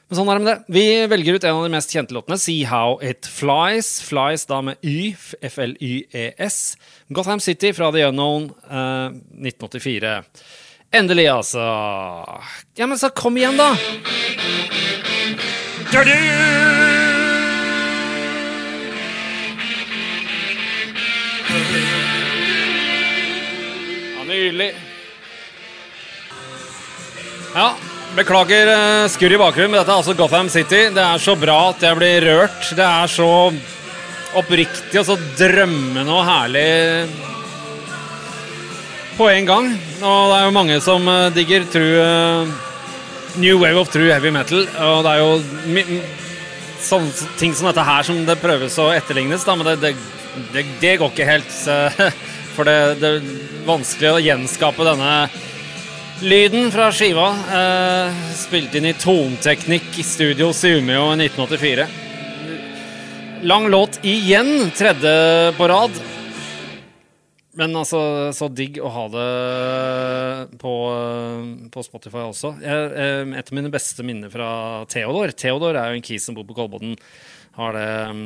Men 0.09 0.17
sånn 0.17 0.31
er 0.33 0.39
det 0.39 0.45
med 0.45 0.49
det. 0.49 0.73
Vi 0.73 0.85
velger 1.13 1.37
ut 1.37 1.45
en 1.45 1.59
av 1.59 1.67
de 1.67 1.73
mest 1.75 1.91
kjente 1.93 2.15
låtene, 2.17 2.39
See 2.41 2.63
How 2.71 2.97
It 3.05 3.29
Flies. 3.29 3.91
Flies 4.07 4.47
da 4.49 4.63
med 4.65 4.81
Y, 4.81 5.11
F-L-Y-E-S. 5.51 6.63
Gotham 7.13 7.43
City 7.45 7.75
fra 7.77 7.91
The 7.93 8.07
Unknown, 8.09 8.49
uh, 8.71 9.11
1984. 9.37 10.15
Endelig, 10.91 11.27
altså. 11.29 11.61
Ja, 12.75 12.87
men 12.87 12.99
så 12.99 13.11
kom 13.13 13.37
igjen, 13.37 13.59
da! 13.61 13.75
Ja, 15.93 16.03
nydelig. 24.25 24.73
Ja, 27.53 27.75
beklager 28.17 28.73
uh, 28.73 29.09
skurr 29.13 29.33
i 29.37 29.39
bakgrunnen, 29.41 29.75
men 29.75 29.83
dette 29.83 29.93
er 29.93 30.01
altså 30.01 30.17
Gotham 30.17 30.49
City. 30.49 30.87
Det 30.89 31.05
er 31.05 31.21
så 31.21 31.37
bra 31.37 31.59
at 31.69 31.85
jeg 31.85 32.01
blir 32.01 32.31
rørt. 32.33 32.73
Det 32.73 32.85
er 32.85 33.13
så 33.13 33.29
oppriktig 34.41 35.03
og 35.03 35.11
så 35.11 35.21
drømmende 35.37 36.17
og 36.17 36.25
herlig 36.25 36.69
på 39.19 39.27
en 39.29 39.47
gang. 39.47 39.67
Og 39.99 40.31
det 40.31 40.37
er 40.37 40.45
jo 40.47 40.55
mange 40.55 40.79
som 40.85 41.09
uh, 41.11 41.27
digger 41.35 41.67
true 41.73 41.99
uh, 41.99 42.47
New 43.43 43.59
Wave 43.59 43.81
of 43.81 43.91
True 43.91 44.13
Heavy 44.13 44.31
Metal. 44.35 44.63
Og 44.63 45.03
det 45.07 45.15
er 45.15 45.23
jo 45.25 45.99
sånne 46.79 47.33
ting 47.41 47.57
som 47.59 47.67
dette 47.67 47.87
her 47.87 48.07
som 48.07 48.21
det 48.27 48.39
prøves 48.39 48.79
å 48.79 48.93
etterlignes, 48.95 49.43
da, 49.47 49.57
men 49.59 49.67
det, 49.67 49.77
det, 49.83 49.93
det, 50.55 50.65
det 50.83 50.97
går 51.03 51.11
ikke 51.11 51.27
helt. 51.27 51.51
For 52.59 52.67
det, 52.67 52.79
det, 53.03 53.11
er 53.19 53.67
vanskelig 53.67 54.13
å 54.15 54.23
gjenskape 54.23 54.87
denne 54.87 55.13
lyden 56.27 56.73
fra 56.75 56.89
skiva. 56.91 57.29
spilt 58.35 58.75
inn 58.75 58.89
i 58.91 58.97
tonteknikk 58.99 59.99
i 59.99 60.07
studio 60.07 60.51
Sumio 60.57 61.13
i 61.13 61.27
1984. 61.29 61.87
Lang 63.47 63.69
låt 63.71 64.01
igjen, 64.03 64.73
tredje 64.75 65.13
på 65.59 65.69
rad. 65.71 66.01
Men 67.59 67.75
altså, 67.75 68.01
så 68.37 68.47
digg 68.55 68.79
å 68.79 68.91
ha 68.95 69.05
det 69.11 69.31
på, 70.63 70.75
på 71.75 71.83
Spotify 71.83 72.23
også. 72.29 72.53
Jeg, 72.63 72.93
et 73.35 73.51
av 73.51 73.57
mine 73.59 73.73
beste 73.75 74.07
minner 74.07 74.31
fra 74.31 74.51
Theodor 74.91 75.35
Theodor 75.35 75.75
er 75.75 75.91
jo 75.91 75.99
en 75.99 76.07
kis 76.07 76.29
som 76.29 76.39
bor 76.39 76.47
på 76.47 76.55
Kolbotn. 76.55 76.95
Har 77.59 77.75
det 77.75 77.89
um, 78.13 78.23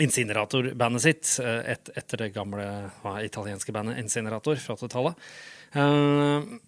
Incinerator-bandet 0.00 1.02
sitt 1.02 1.30
et, 1.42 1.88
etter 1.98 2.26
det 2.26 2.34
gamle 2.36 2.66
hva, 3.00 3.16
italienske 3.24 3.72
bandet 3.74 3.98
Incinerator 4.02 4.60
fra 4.60 4.76
80-tallet. 4.76 5.24
Uh, 5.74 6.60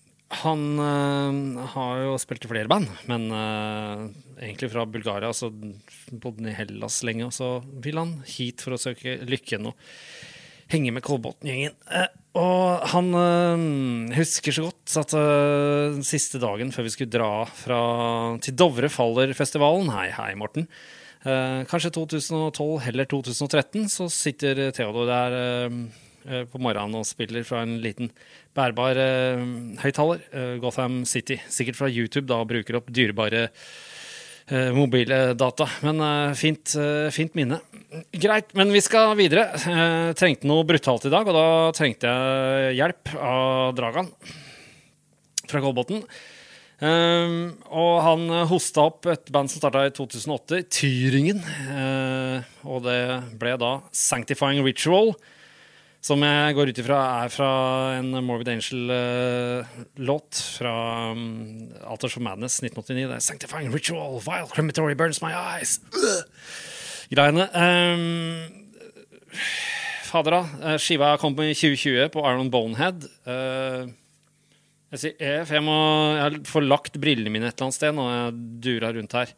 han 0.42 0.64
uh, 0.80 1.62
har 1.74 2.02
jo 2.06 2.16
spilt 2.18 2.48
i 2.48 2.54
flere 2.54 2.72
band, 2.72 2.88
men 3.10 3.28
uh, 3.28 4.08
egentlig 4.40 4.72
fra 4.72 4.88
Bulgaria. 4.88 5.36
Så 5.36 5.52
bodde 5.52 6.40
han 6.40 6.48
i 6.54 6.56
Hellas 6.56 7.02
lenge, 7.04 7.28
og 7.28 7.36
så 7.36 7.58
vil 7.84 8.00
han 8.00 8.22
hit 8.24 8.64
for 8.64 8.78
å 8.78 8.80
søke 8.80 9.20
lykke 9.28 9.60
nå 9.60 9.76
henge 10.72 10.92
med 10.94 11.04
Kolbotn-gjengen. 11.04 11.74
Eh, 11.92 12.08
og 12.40 12.86
han 12.94 13.10
øh, 13.12 13.64
husker 14.16 14.54
så 14.56 14.66
godt 14.70 14.96
at 15.02 15.14
øh, 15.18 16.00
siste 16.06 16.40
dagen 16.42 16.72
før 16.72 16.86
vi 16.86 16.94
skulle 16.94 17.12
dra 17.12 17.44
fra, 17.44 17.80
til 18.42 18.56
Dovre 18.56 18.88
faller-festivalen 18.92 19.92
Hei, 19.92 20.08
hei, 20.16 20.32
Morten. 20.40 20.68
Eh, 21.22 21.60
kanskje 21.70 21.92
2012 21.98 22.80
heller 22.86 23.10
2013, 23.10 23.88
så 23.92 24.08
sitter 24.10 24.70
Theodor 24.74 25.06
der 25.10 25.36
uh, 25.68 26.42
på 26.50 26.60
morgenen 26.62 27.02
og 27.02 27.06
spiller 27.06 27.44
fra 27.46 27.64
en 27.66 27.76
liten 27.82 28.10
bærbar 28.54 28.98
høyttaler. 29.82 30.20
Gotham 30.62 31.00
City. 31.08 31.40
Sikkert 31.50 31.80
fra 31.80 31.88
YouTube, 31.90 32.28
da, 32.30 32.38
bruker 32.46 32.78
opp 32.78 32.92
dyrebare 32.94 33.48
mobile 34.74 35.34
data. 35.38 35.68
Men 35.82 36.00
eh, 36.00 36.34
fint, 36.38 36.74
eh, 36.74 37.08
fint, 37.14 37.34
minne. 37.38 37.60
Greit, 38.12 38.52
men 38.58 38.72
vi 38.72 38.82
skal 38.84 39.14
videre. 39.18 39.50
Trengte 40.18 40.48
noe 40.48 40.66
brutalt 40.68 41.06
i 41.06 41.12
dag, 41.12 41.28
og 41.28 41.36
da 41.36 41.46
trengte 41.76 42.08
jeg 42.08 42.78
hjelp 42.80 43.12
av 43.18 43.74
Dragan 43.76 44.08
fra 45.48 45.60
Kolbotn. 45.60 46.00
Um, 46.82 47.52
og 47.70 47.92
han 48.02 48.24
hosta 48.50 48.88
opp 48.88 49.06
et 49.12 49.28
band 49.30 49.52
som 49.52 49.60
starta 49.60 49.84
i 49.86 49.92
2008, 49.94 50.64
Tyringen. 50.72 51.44
Og 52.66 52.82
det 52.88 53.02
ble 53.38 53.54
da 53.60 53.76
Sanctifying 53.94 54.64
Ritual. 54.66 55.12
Som 56.02 56.24
jeg 56.26 56.54
går 56.58 56.72
ut 56.72 56.78
ifra 56.82 56.98
er 57.22 57.30
fra 57.30 57.48
en 58.00 58.10
Morbid 58.26 58.48
Angel-låt 58.50 60.40
fra 60.56 60.72
um, 61.14 61.68
Alters 61.86 62.16
of 62.18 62.24
Madness 62.26 62.58
1989. 62.58 63.06
Det 63.06 63.14
er 63.14 63.22
'Sanctifying 63.22 63.70
Ritual, 63.70 64.18
Vile 64.24 64.50
Crematory 64.50 64.96
Burns 64.98 65.22
My 65.22 65.30
Eyes'. 65.30 65.78
Uh, 65.94 66.26
greiene. 67.14 67.46
Um, 67.54 68.50
fader, 70.10 70.40
da. 70.40 70.72
Eh, 70.72 70.78
Skiva 70.82 71.14
kom 71.22 71.38
i 71.38 71.54
2020 71.54 72.10
på 72.10 72.26
Iron 72.26 72.50
Bonehead. 72.50 73.06
Uh, 73.22 73.86
jeg 74.92 75.04
sier 75.04 75.14
E, 75.22 75.32
for 75.46 75.54
jeg 75.56 75.64
må 75.64 75.78
Jeg 76.18 76.66
lagt 76.66 76.98
brillene 77.00 77.30
mine 77.30 77.46
et 77.46 77.54
eller 77.54 77.70
annet 77.70 77.78
sted 77.78 77.94
når 77.94 78.10
jeg 78.10 78.34
durer 78.66 78.98
rundt 78.98 79.14
her. 79.20 79.30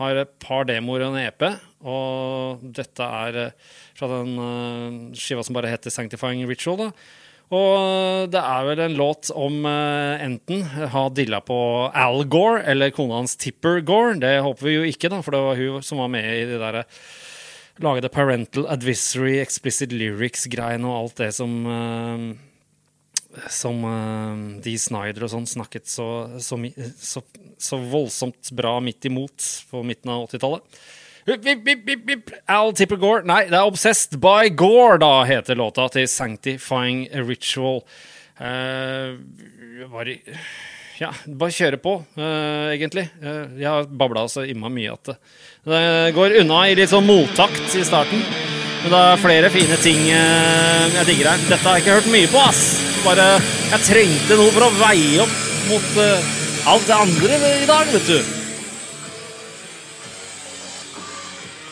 Har 0.00 0.16
et 0.16 0.36
par 0.42 0.66
demoer 0.68 1.04
og 1.04 1.14
en 1.14 1.22
EP, 1.22 1.46
og 1.84 2.62
dette 2.76 3.04
er 3.24 3.40
eh, 3.46 3.72
fra 3.98 4.08
den 4.10 4.36
eh, 4.40 5.18
skiva 5.20 5.44
som 5.44 5.56
bare 5.56 5.70
heter 5.72 5.92
Sanctifying 5.92 6.46
Ritual. 6.48 6.86
da. 6.86 6.92
Og 7.50 8.30
det 8.30 8.38
er 8.38 8.66
vel 8.68 8.80
en 8.84 8.98
låt 8.98 9.32
om 9.34 9.64
eh, 9.66 10.22
enten 10.22 10.62
ha 10.92 11.08
dilla 11.10 11.40
på 11.42 11.58
Al 11.90 12.22
Gore 12.30 12.62
eller 12.70 12.92
kona 12.94 13.18
hans 13.18 13.34
Tipper 13.36 13.82
Gore. 13.82 14.20
Det 14.22 14.36
håper 14.46 14.68
vi 14.68 14.76
jo 14.76 14.86
ikke, 14.86 15.10
da, 15.10 15.18
for 15.26 15.34
det 15.34 15.42
var 15.44 15.58
hun 15.58 15.82
som 15.84 15.98
var 16.02 16.12
med 16.14 16.30
i 16.30 16.46
de 16.48 16.60
der 16.62 16.84
Lage 17.80 18.10
parental 18.12 18.66
advisory, 18.68 19.38
explicit 19.40 19.92
lyrics-greiene 19.96 20.84
og 20.84 20.96
alt 20.98 21.20
det 21.22 21.30
som 21.32 21.54
eh, 21.64 22.24
som 23.50 23.84
uh, 23.84 24.60
Dee 24.62 24.80
Snyder 24.80 25.26
og 25.26 25.32
sånn 25.32 25.46
snakket 25.48 25.86
så, 25.90 26.06
så, 26.42 26.58
så, 26.98 27.22
så 27.60 27.78
voldsomt 27.90 28.50
bra 28.56 28.78
midt 28.82 29.06
imot 29.06 29.46
på 29.70 29.84
midten 29.86 30.12
av 30.12 30.26
80-tallet. 30.28 30.80
Hup, 31.28 31.44
vip, 31.44 31.62
vip, 31.66 31.84
vip, 31.86 32.02
vip. 32.08 32.32
Al 32.50 32.72
Tipper 32.74 32.98
Gore. 32.98 33.22
Nei, 33.28 33.44
det 33.50 33.58
er 33.58 33.68
Obsessed 33.68 34.16
by 34.22 34.50
Gore, 34.56 34.98
da, 35.02 35.12
heter 35.28 35.58
låta 35.58 35.86
til 35.92 36.08
Sanctifying 36.10 37.06
Ritual. 37.28 37.84
Uh, 38.40 39.20
bare 39.92 40.20
Ja, 41.00 41.14
bare 41.24 41.54
kjøre 41.56 41.78
på, 41.80 41.94
uh, 42.18 42.68
egentlig. 42.74 43.06
Uh, 43.22 43.56
jeg 43.60 43.68
har 43.68 43.88
babla 43.88 44.26
så 44.28 44.44
imma 44.48 44.68
mye 44.72 44.92
at 44.96 45.14
det, 45.64 45.80
går 46.16 46.40
unna 46.42 46.64
i 46.68 46.76
litt 46.76 46.92
sånn 46.92 47.08
mottakt 47.08 47.76
i 47.76 47.84
starten. 47.86 48.24
Men 48.82 48.94
det 48.94 49.00
er 49.00 49.20
flere 49.20 49.50
fine 49.52 49.76
ting 49.84 50.06
eh, 50.08 50.86
jeg 50.94 51.10
digger 51.10 51.34
her. 51.34 51.42
Dette 51.50 51.66
har 51.66 51.76
jeg 51.76 51.84
ikke 51.84 51.98
hørt 51.98 52.14
mye 52.14 52.30
på, 52.32 52.40
ass. 52.48 52.89
Bare 53.00 53.26
Jeg 53.70 53.84
trengte 53.86 54.36
noe 54.36 54.52
for 54.52 54.66
å 54.66 54.74
veie 54.76 55.22
opp 55.22 55.36
mot 55.70 55.94
uh, 55.96 56.28
alt 56.68 56.84
det 56.88 56.96
andre 56.96 57.38
i 57.62 57.68
dag, 57.68 57.88
vet 57.94 58.10
du. 58.10 58.18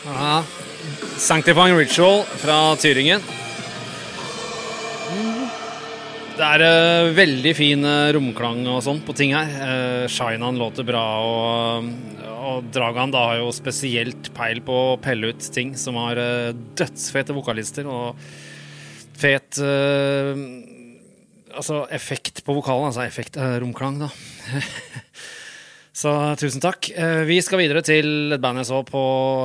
Ja. 0.06 0.38
Sanctifying 1.20 1.76
Ritual 1.76 2.22
fra 2.40 2.58
Tyringen. 2.80 3.20
Det 6.38 6.46
er 6.46 6.64
uh, 6.64 7.12
veldig 7.12 7.54
fin 7.58 7.84
uh, 7.84 8.08
romklang 8.14 8.62
og 8.70 8.80
sånn 8.86 9.04
på 9.04 9.16
ting 9.18 9.36
her. 9.36 9.52
Uh, 9.58 10.04
Shinan 10.08 10.60
låter 10.60 10.86
bra, 10.86 11.06
og, 11.28 11.88
og 12.38 12.68
Dragan 12.72 13.12
da 13.12 13.26
har 13.32 13.42
jo 13.42 13.52
spesielt 13.52 14.30
peil 14.38 14.62
på 14.64 14.84
å 14.94 15.00
pelle 15.02 15.34
ut 15.34 15.50
ting 15.52 15.76
som 15.76 15.98
har 16.00 16.20
uh, 16.22 16.54
dødsfete 16.78 17.36
vokalister 17.36 17.90
og 17.90 18.14
fet 19.18 19.58
eh, 19.62 20.38
Altså 21.54 21.82
effekt 21.94 22.42
på 22.44 22.56
vokalen, 22.58 22.90
altså 22.90 23.04
effekt 23.06 23.38
uh, 23.40 23.56
romklang, 23.62 24.00
da. 24.02 24.10
Så 25.98 26.12
tusen 26.38 26.62
takk. 26.62 26.92
Eh, 26.94 27.24
vi 27.26 27.40
skal 27.42 27.58
videre 27.58 27.82
til 27.82 28.30
et 28.30 28.42
band 28.42 28.60
jeg 28.60 28.68
så 28.68 28.84
på 28.86 29.00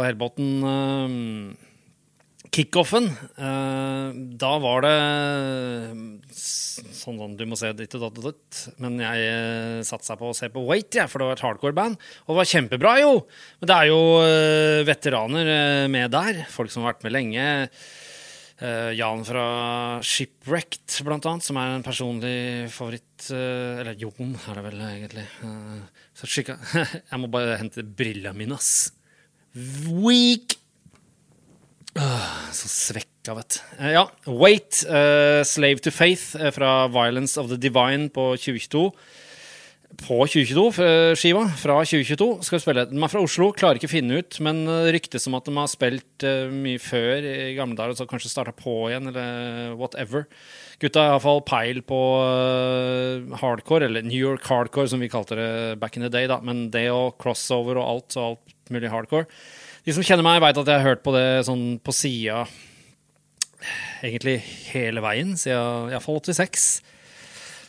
Helbotn. 0.06 0.50
eh, 0.70 1.14
Kickoffen. 2.54 3.08
Eh, 3.34 4.12
da 4.38 4.52
var 4.62 4.84
det 4.86 4.92
sånn 6.38 7.18
sånn 7.18 7.34
du 7.40 7.48
må 7.50 7.58
se 7.58 7.72
ditt 7.74 7.96
og 7.98 8.20
datt. 8.22 8.60
Men 8.84 9.02
jeg 9.02 9.82
satsa 9.90 10.18
på 10.20 10.30
å 10.30 10.38
se 10.38 10.52
på 10.54 10.62
Wait, 10.68 10.94
ja, 10.94 11.08
for 11.10 11.24
det 11.24 11.32
var 11.32 11.40
et 11.40 11.46
hardcore-band. 11.48 11.98
Og 12.28 12.36
det 12.36 12.40
var 12.44 12.52
kjempebra, 12.52 12.94
jo! 13.02 13.16
Men 13.58 13.72
det 13.72 13.80
er 13.80 13.90
jo 13.90 14.00
eh, 14.22 14.86
veteraner 14.86 15.54
eh, 15.58 15.88
med 15.90 16.14
der. 16.14 16.44
Folk 16.54 16.70
som 16.74 16.86
har 16.86 16.94
vært 16.94 17.08
med 17.08 17.18
lenge. 17.18 17.48
Eh, 18.62 18.92
Jan 18.94 19.24
fra 19.26 19.46
Shipwrecked, 20.06 21.00
blant 21.06 21.26
annet, 21.26 21.46
som 21.46 21.58
er 21.58 21.72
en 21.74 21.86
personlig 21.86 22.70
favoritt 22.72 23.32
eh, 23.34 23.80
Eller 23.82 23.98
Jon, 23.98 24.36
er 24.38 24.60
det 24.60 24.66
vel 24.68 24.84
egentlig. 24.86 25.24
Eh, 25.48 26.04
så 26.14 26.30
skikka 26.30 26.60
Jeg 27.12 27.22
må 27.22 27.32
bare 27.34 27.58
hente 27.62 27.84
brillene 27.84 28.38
mine, 28.38 28.60
ass. 28.60 28.92
Weak! 29.90 30.60
Åh, 31.98 32.30
så 32.54 32.70
svekka, 32.70 33.36
vet 33.38 33.58
du. 33.58 33.90
Ja, 33.94 34.08
Wait, 34.26 34.80
Slave 35.46 35.84
to 35.86 35.92
Faith 35.94 36.34
fra 36.56 36.88
Violence 36.90 37.38
of 37.38 37.52
the 37.52 37.60
Divine 37.62 38.10
på 38.14 38.32
2022 38.34 38.88
på 40.02 40.18
2022-skiva 40.26 41.44
fra 41.60 41.76
2022 41.86 42.28
skal 42.46 42.58
vi 42.58 42.62
spille. 42.64 42.86
De 42.90 42.98
er 42.98 43.12
fra 43.12 43.22
Oslo, 43.24 43.52
klarer 43.56 43.78
ikke 43.78 43.90
å 43.90 43.94
finne 43.94 44.20
ut, 44.22 44.38
men 44.44 44.64
eh, 44.70 44.90
ryktes 44.96 45.28
om 45.30 45.38
at 45.38 45.48
de 45.48 45.54
har 45.58 45.70
spilt 45.72 46.26
eh, 46.28 46.50
mye 46.52 46.82
før 46.82 47.28
i 47.28 47.54
gamle 47.58 47.78
dager, 47.78 47.94
og 47.94 48.00
så 48.00 48.08
kanskje 48.10 48.32
starta 48.32 48.56
på 48.58 48.74
igjen, 48.90 49.12
eller 49.12 49.76
whatever. 49.80 50.26
Gutta 50.82 51.04
har 51.04 51.14
iallfall 51.14 51.44
peil 51.48 51.84
på 51.88 52.00
eh, 52.24 53.38
hardcore, 53.44 53.90
eller 53.90 54.06
New 54.08 54.18
York 54.18 54.48
hardcore, 54.50 54.90
som 54.92 55.04
vi 55.04 55.12
kalte 55.14 55.38
det 55.40 55.52
back 55.84 56.00
in 56.00 56.06
the 56.08 56.12
day, 56.14 56.28
da. 56.32 56.40
Men 56.44 56.68
det 56.74 56.88
og 56.94 57.20
crossover 57.22 57.80
og 57.80 57.88
alt, 57.88 58.18
og 58.18 58.34
alt 58.34 58.74
mulig 58.74 58.92
hardcore. 58.94 59.30
De 59.84 59.96
som 59.96 60.06
kjenner 60.06 60.26
meg, 60.26 60.42
veit 60.44 60.58
at 60.58 60.74
jeg 60.74 60.80
har 60.80 60.94
hørt 60.94 61.06
på 61.06 61.14
det 61.16 61.28
sånn 61.48 61.78
på 61.84 61.96
sida 61.96 62.46
egentlig 64.04 64.40
hele 64.74 65.04
veien, 65.04 65.38
siden 65.40 65.94
iallfall 65.94 66.20
86. 66.24 66.68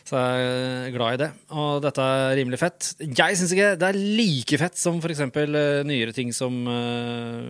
Så 0.05 0.19
jeg 0.21 0.49
er 0.85 0.91
glad 0.93 1.15
i 1.15 1.21
det. 1.23 1.31
Og 1.57 1.79
dette 1.81 2.03
er 2.05 2.35
rimelig 2.37 2.59
fett. 2.61 2.91
Jeg 3.01 3.37
syns 3.39 3.53
ikke 3.55 3.71
det 3.81 3.87
er 3.87 3.97
like 3.97 4.59
fett 4.61 4.77
som 4.77 4.99
for 5.01 5.13
eksempel 5.13 5.57
eh, 5.57 5.81
nyere 5.87 6.13
ting 6.13 6.29
som 6.35 6.59
uh, 6.69 7.49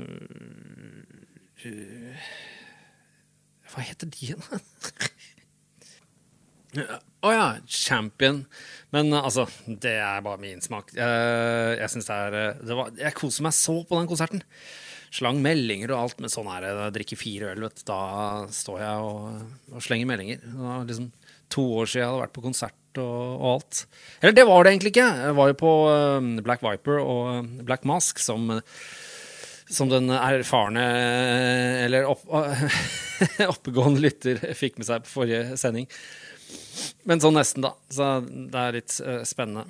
Hva 3.73 3.83
heter 3.83 4.07
de 4.07 4.29
igjen? 4.29 4.39
Å 7.25 7.33
ja, 7.33 7.45
Champion. 7.67 8.45
Men 8.95 9.11
eh, 9.11 9.19
altså, 9.19 9.49
det 9.67 9.97
er 9.99 10.23
bare 10.23 10.39
min 10.39 10.63
smak. 10.63 10.95
Jeg, 10.95 11.75
jeg 11.81 11.91
synes 11.91 12.07
det 12.07 12.21
er 12.23 12.57
det 12.63 12.79
var, 12.79 12.95
Jeg 13.01 13.19
koser 13.19 13.49
meg 13.49 13.59
så 13.59 13.81
på 13.83 13.99
den 13.99 14.07
konserten. 14.07 14.45
Slang 15.15 15.43
meldinger 15.43 15.91
og 15.91 16.05
alt, 16.05 16.23
men 16.23 16.31
sånn 16.31 16.47
er 16.55 16.63
det. 16.63 16.73
Drikker 17.01 17.19
fire 17.19 17.51
øl, 17.51 17.67
vet 17.67 17.83
du. 17.83 17.85
Da 17.91 18.01
står 18.63 18.79
jeg 18.79 19.11
og, 19.11 19.45
og 19.75 19.83
slenger 19.83 20.07
meldinger. 20.07 20.39
Da 20.55 20.79
liksom 20.87 21.11
to 21.53 21.65
år 21.81 21.89
siden 21.89 22.03
jeg 22.03 22.11
hadde 22.11 22.23
vært 22.25 22.35
på 22.35 22.45
konsert 22.45 23.01
og, 23.01 23.17
og 23.35 23.47
alt. 23.55 23.81
Eller 24.21 24.37
det 24.37 24.45
var 24.47 24.63
det 24.63 24.73
egentlig 24.73 24.93
ikke. 24.95 25.09
Jeg 25.27 25.37
var 25.39 25.51
jo 25.51 25.57
på 25.59 25.73
eh, 25.91 26.29
Black 26.45 26.63
Viper 26.65 27.01
og 27.01 27.23
eh, 27.33 27.51
Black 27.67 27.87
Mask 27.87 28.21
som 28.23 28.49
eh, 28.57 28.63
som 29.65 29.89
den 29.89 30.11
erfarne 30.13 30.81
eller 31.81 32.05
opp, 32.05 32.21
oppegående 33.55 34.03
lytter 34.03 34.37
fikk 34.53 34.77
med 34.77 34.85
seg 34.85 35.01
på 35.07 35.09
forrige 35.09 35.57
sending. 35.57 35.87
Men 37.09 37.21
sånn 37.23 37.37
nesten, 37.37 37.65
da. 37.65 37.73
Så 37.89 38.11
det 38.25 38.61
er 38.61 38.77
litt 38.77 38.99
eh, 39.01 39.23
spennende. 39.27 39.65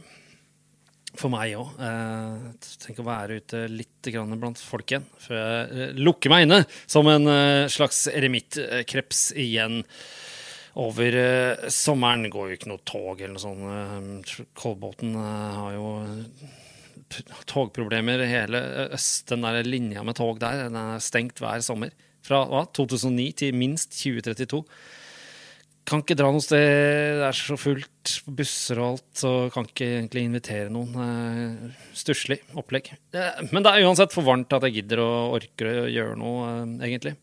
For 1.15 1.31
meg 1.31 1.53
òg. 1.55 1.77
Uh, 1.79 2.49
tenk 2.83 2.97
å 2.99 3.07
være 3.07 3.39
ute 3.39 3.65
litt 3.71 4.09
blant 4.11 4.59
folk 4.59 4.91
igjen. 4.91 5.05
Før 5.21 5.37
jeg 5.39 5.85
eh, 5.85 5.93
lukker 5.95 6.33
meg 6.33 6.43
inne 6.45 6.57
som 6.91 7.07
en 7.07 7.29
eh, 7.31 7.67
slags 7.71 8.01
eremitttkreps 8.11 9.29
igjen. 9.39 9.79
Over 10.75 11.15
uh, 11.15 11.67
sommeren 11.71 12.27
går 12.31 12.49
jo 12.49 12.57
ikke 12.57 12.71
noe 12.71 12.83
tog 12.83 13.21
eller 13.21 13.35
noe 13.37 13.43
sånt. 13.43 14.33
Uh, 14.35 14.47
Kolbotn 14.59 15.15
eh, 15.15 15.59
har 15.59 15.77
jo 15.77 15.87
togproblemer. 17.47 18.25
Hele 18.27 18.61
øst, 18.95 19.29
den 19.31 19.45
der 19.47 19.63
linja 19.63 20.03
med 20.03 20.17
tog 20.19 20.41
der, 20.43 20.65
den 20.67 20.75
er 20.79 20.99
stengt 21.03 21.39
hver 21.39 21.63
sommer. 21.63 21.95
Fra 22.25 22.43
hva, 22.49 22.65
2009 22.75 23.31
til 23.39 23.57
minst 23.57 23.95
2032 24.01 24.63
kan 25.85 26.01
ikke 26.01 26.17
dra 26.17 26.31
noe 26.33 26.41
sted, 26.41 26.63
det 27.19 27.25
er 27.27 27.37
så 27.37 27.55
fullt 27.61 28.13
på 28.25 28.33
busser 28.39 28.79
og 28.81 28.95
alt, 28.95 29.05
så 29.21 29.33
kan 29.53 29.67
ikke 29.69 29.89
egentlig 29.99 30.23
invitere 30.25 30.71
noen. 30.73 30.95
Eh, 30.97 31.75
Stusslig 31.97 32.39
opplegg. 32.57 32.89
Eh, 33.13 33.43
Men 33.51 33.65
det 33.65 33.71
er 33.73 33.85
uansett 33.85 34.15
for 34.15 34.25
varmt 34.25 34.53
at 34.57 34.65
jeg 34.65 34.79
gidder 34.79 35.03
og 35.03 35.37
orker 35.37 35.69
å 35.85 35.91
gjøre 35.91 36.17
noe, 36.17 36.47
eh, 36.49 36.89
egentlig. 36.89 37.13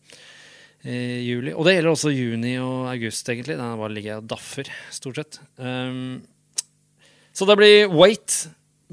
Juli. 0.83 1.53
Og 1.55 1.63
det 1.63 1.77
gjelder 1.77 1.93
også 1.93 2.11
juni 2.11 2.57
og 2.59 2.89
august, 2.91 3.29
egentlig. 3.31 3.55
Den 3.55 3.79
bare 3.79 3.95
ligger 3.95 4.19
og 4.19 4.27
daffer, 4.33 4.67
stort 4.91 5.21
sett. 5.21 5.39
Um, 5.55 6.19
så 7.33 7.47
det 7.49 7.55
blir 7.57 7.93
Wait 7.93 8.35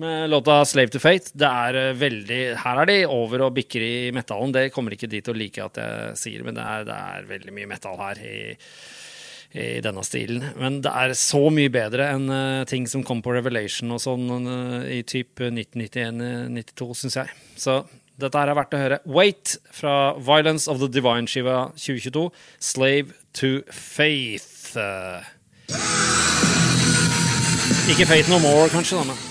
med 0.00 0.30
låta 0.30 0.64
'Slave 0.64 0.88
to 0.88 0.98
Fate'. 0.98 1.32
Det 1.34 1.46
er 1.46 1.76
eh, 1.76 1.96
veldig 1.98 2.40
Her 2.62 2.80
er 2.80 2.86
de 2.86 2.98
over 3.06 3.42
og 3.46 3.54
bikker 3.54 3.82
i 3.82 4.12
metallen. 4.16 4.52
Det 4.52 4.72
kommer 4.72 4.94
ikke 4.96 5.10
de 5.10 5.20
til 5.20 5.34
å 5.34 5.36
like 5.36 5.64
at 5.64 5.76
jeg 5.76 6.16
sier, 6.16 6.44
men 6.46 6.56
det 6.56 6.64
er, 6.64 6.86
det 6.88 6.96
er 6.96 7.28
veldig 7.28 7.52
mye 7.58 7.70
metall 7.74 8.00
her. 8.00 8.24
i 8.24 8.56
i 9.50 9.80
denne 9.82 10.02
stilen. 10.06 10.44
Men 10.62 10.76
det 10.78 10.90
er 10.94 11.12
så 11.18 11.40
mye 11.50 11.70
bedre 11.74 12.04
enn 12.14 12.28
uh, 12.30 12.64
ting 12.70 12.84
som 12.86 13.02
kom 13.02 13.18
på 13.18 13.32
Revelation 13.34 13.90
og 13.90 13.98
sånn 13.98 14.28
uh, 14.46 14.84
i 14.86 15.00
type 15.02 15.48
1991-92, 15.50 16.86
syns 17.00 17.16
jeg. 17.18 17.32
Så 17.58 17.80
dette 18.20 18.38
her 18.40 18.52
er 18.52 18.58
verdt 18.58 18.76
å 18.76 18.82
høre. 18.82 19.00
Wait 19.08 19.56
fra 19.74 20.14
Violence 20.18 20.70
of 20.70 20.80
the 20.82 20.88
Divine-skiva 20.92 21.70
2022. 21.74 22.28
Slave 22.60 23.16
to 23.40 23.60
Faith. 23.72 24.76
Eh, 24.76 25.22
Ikke 27.90 28.06
Faith 28.06 28.30
No 28.30 28.38
More, 28.42 28.68
kanskje, 28.70 29.00
da, 29.00 29.04
men 29.10 29.28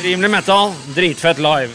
Rimelig 0.00 0.30
metal, 0.32 0.72
dritfett 0.96 1.38
live. 1.38 1.74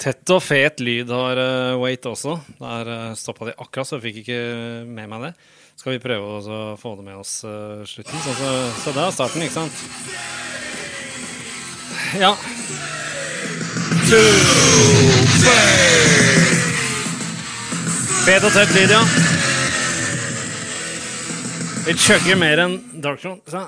Tett 0.00 0.30
og 0.32 0.40
fet 0.40 0.80
lyd 0.80 1.10
har 1.12 1.36
uh, 1.36 1.76
Wait 1.82 2.06
også. 2.08 2.38
Der 2.56 2.88
uh, 2.88 3.12
stoppa 3.18 3.50
de 3.50 3.52
akkurat, 3.56 3.88
så 3.88 3.98
jeg 3.98 4.04
fikk 4.06 4.22
ikke 4.22 4.40
med 4.88 5.10
meg 5.12 5.26
det. 5.26 5.32
Skal 5.76 5.96
vi 5.96 6.00
prøve 6.00 6.38
å 6.40 6.60
få 6.80 6.94
det 6.96 7.04
med 7.04 7.20
oss 7.20 7.42
uh, 7.44 7.84
slutten? 7.84 8.16
Så, 8.24 8.36
så, 8.40 8.52
så 8.80 8.96
det 8.96 9.04
er 9.04 9.16
starten, 9.18 9.44
ikke 9.44 9.58
sant? 9.58 10.45
Ja. 12.14 12.36
Fet 18.26 18.44
og 18.46 18.52
tett 18.54 18.74
lyd, 18.76 18.92
ja. 18.94 19.02
Vi 21.86 21.94
chugger 21.98 22.38
mer 22.38 22.62
enn 22.62 22.78
Dark 23.02 23.22
Throne. 23.22 23.66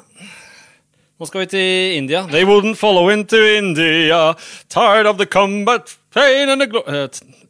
Nå 1.18 1.26
skal 1.26 1.42
vi 1.42 1.50
til 1.50 1.96
India. 1.98 2.22
They 2.30 2.46
wouldn't 2.46 2.78
follow 2.78 3.10
into 3.10 3.38
India. 3.42 4.34
Tired 4.70 5.06
of 5.10 5.18
the 5.18 5.26
combat 5.26 5.96
Pain 6.14 6.48
and 6.48 6.62
the 6.62 6.66
glo 6.70 6.82
uh, 6.86 7.08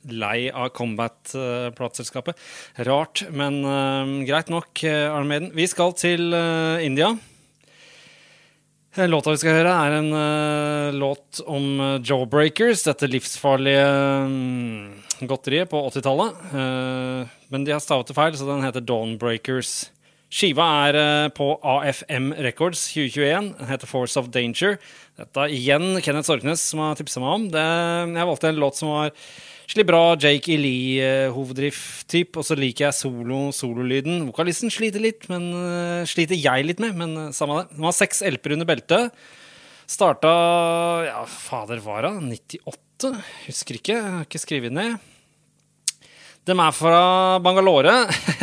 Lei 0.08 0.48
av 0.48 0.70
Combat-plateselskapet. 0.72 2.36
Rart, 2.88 3.26
men 3.28 3.60
uh, 3.64 4.24
greit 4.24 4.48
nok, 4.48 4.72
Arne 4.88 5.10
Armaden. 5.20 5.50
Vi 5.56 5.66
skal 5.68 5.92
til 6.00 6.32
uh, 6.32 6.80
India. 6.84 7.12
Låta 9.06 9.30
vi 9.30 9.38
skal 9.38 9.60
høre, 9.60 9.70
er 9.70 9.94
en 10.00 10.08
uh, 10.10 10.96
låt 10.96 11.38
om 11.46 12.00
Jawbreakers, 12.02 12.82
dette 12.82 13.06
livsfarlige 13.06 13.84
um, 14.26 14.88
godteriet 15.22 15.70
på 15.70 15.84
80-tallet. 15.90 16.40
men 17.48 17.66
de 17.66 17.74
har 17.74 17.82
stavet 17.82 18.10
det 18.10 18.16
feil, 18.16 18.34
så 18.34 18.48
den 18.48 18.64
heter 18.66 18.82
Dawnbreakers. 18.82 19.90
Skiva 20.30 20.66
er 20.88 21.30
på 21.34 21.52
AFM 21.62 22.32
Records 22.44 22.88
2021. 22.92 23.52
Den 23.58 23.70
heter 23.70 23.90
Force 23.90 24.18
of 24.20 24.28
Danger. 24.34 24.76
Dette 25.18 25.44
er 25.46 25.54
igjen 25.54 25.98
Kenneth 26.04 26.28
Sorknes 26.28 26.62
som 26.62 26.82
har 26.84 26.98
tipsa 26.98 27.22
meg 27.22 27.34
om. 27.34 27.46
Det, 27.54 27.64
jeg 28.18 28.30
valgte 28.30 28.50
en 28.52 28.60
låt 28.62 28.78
som 28.78 28.92
var 28.92 29.14
skikkelig 29.68 29.84
bra 29.90 30.02
Jake 30.16 30.54
E. 30.54 30.58
Lee-hoveddrift-typ. 30.62 32.38
Og 32.40 32.46
så 32.46 32.56
liker 32.56 32.88
jeg 32.88 32.96
solo, 32.96 33.48
sololyden. 33.52 34.22
Vokalisten 34.30 34.72
sliter 34.72 35.02
litt, 35.04 35.28
men 35.28 35.50
uh, 35.52 36.08
sliter 36.08 36.38
jeg 36.38 36.64
litt 36.64 36.80
med. 36.80 36.96
Men 36.96 37.12
uh, 37.28 37.34
samme 37.36 37.60
det. 37.60 37.76
Han 37.76 37.90
har 37.90 37.96
seks 37.96 38.24
LP-er 38.24 38.56
under 38.56 38.68
beltet. 38.68 39.12
Starta 39.88 40.32
Ja, 41.04 41.22
fader, 41.28 41.80
var 41.84 42.08
det 42.08 42.14
98? 42.24 43.12
Husker 43.46 43.78
ikke. 43.78 43.98
Jeg 43.98 44.16
har 44.16 44.26
ikke 44.26 44.40
skrevet 44.40 44.74
ned. 44.74 44.96
De 46.48 46.56
er 46.56 46.72
fra 46.72 47.00
Bangalore. 47.44 47.92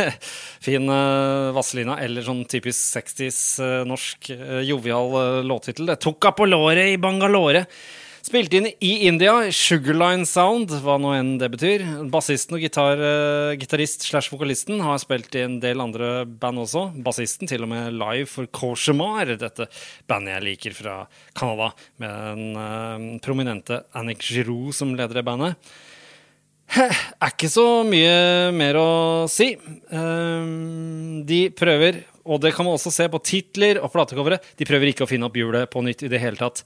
fin 0.66 0.86
uh, 0.86 1.50
Vazelina, 1.58 1.98
eller 2.06 2.26
sånn 2.26 2.46
typisk 2.50 2.78
60s 3.00 3.44
uh, 3.66 3.82
norsk 3.90 4.30
uh, 4.30 4.62
jovial 4.62 5.14
uh, 5.18 5.44
låttittel. 5.46 5.90
Tok 5.98 6.30
på 6.38 6.46
låret 6.54 6.94
i 6.94 7.00
Bangalore. 7.02 7.66
Spilte 8.26 8.58
inn 8.58 8.66
i 8.82 9.06
India. 9.06 9.36
Sugarline 9.54 10.26
Sound, 10.26 10.72
hva 10.82 10.96
nå 10.98 11.12
enn 11.14 11.36
det 11.38 11.52
betyr. 11.54 11.84
Bassisten 12.10 12.58
og 12.58 12.64
gitar, 12.64 12.98
gitarist 13.62 14.08
slash 14.08 14.34
vokalisten 14.34 14.82
har 14.82 14.98
spilt 15.04 15.36
i 15.38 15.44
en 15.46 15.60
del 15.62 15.84
andre 15.84 16.24
band 16.26 16.64
også. 16.64 16.88
Bassisten 17.06 17.46
til 17.52 17.68
og 17.68 17.70
med 17.70 17.94
live 17.94 18.26
for 18.32 18.50
Cauchemar, 18.50 19.36
dette 19.38 19.68
bandet 20.10 20.34
jeg 20.34 20.46
liker 20.48 20.78
fra 20.80 20.96
Canada, 21.38 21.70
med 22.02 22.42
den 22.42 23.22
prominente 23.22 23.84
Annick 23.94 24.26
Giroux 24.26 24.74
som 24.74 24.98
leder 24.98 25.22
i 25.22 25.26
bandet. 25.30 25.70
Er 26.74 27.30
ikke 27.30 27.52
så 27.54 27.68
mye 27.86 28.50
mer 28.58 28.82
å 28.82 28.90
si. 29.30 29.52
Um, 29.94 31.22
de 31.30 31.44
prøver, 31.54 32.02
og 32.26 32.42
det 32.42 32.56
kan 32.56 32.66
man 32.66 32.76
også 32.76 32.92
se 32.94 33.06
på 33.12 33.22
titler 33.22 33.78
og 33.82 33.92
platecovere, 33.94 34.40
de 34.58 34.66
prøver 34.68 34.90
ikke 34.90 35.06
å 35.06 35.10
finne 35.10 35.30
opp 35.30 35.38
hjulet 35.38 35.70
på 35.70 35.84
nytt 35.86 36.06
i 36.06 36.10
det 36.12 36.22
hele 36.24 36.40
tatt. 36.40 36.64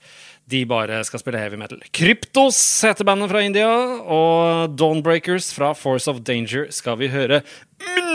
De 0.49 0.63
bare 0.65 1.01
skal 1.05 1.21
spille 1.21 1.41
heavy 1.41 1.59
metal. 1.59 1.81
Kryptos 1.93 2.57
heter 2.87 3.07
bandet 3.07 3.31
fra 3.31 3.43
India, 3.45 3.69
og 4.07 4.77
Dawnbreakers 4.79 5.51
fra 5.55 5.73
Force 5.77 6.09
of 6.09 6.23
Danger 6.23 6.69
skal 6.73 6.99
vi 7.01 7.11
høre 7.11 7.43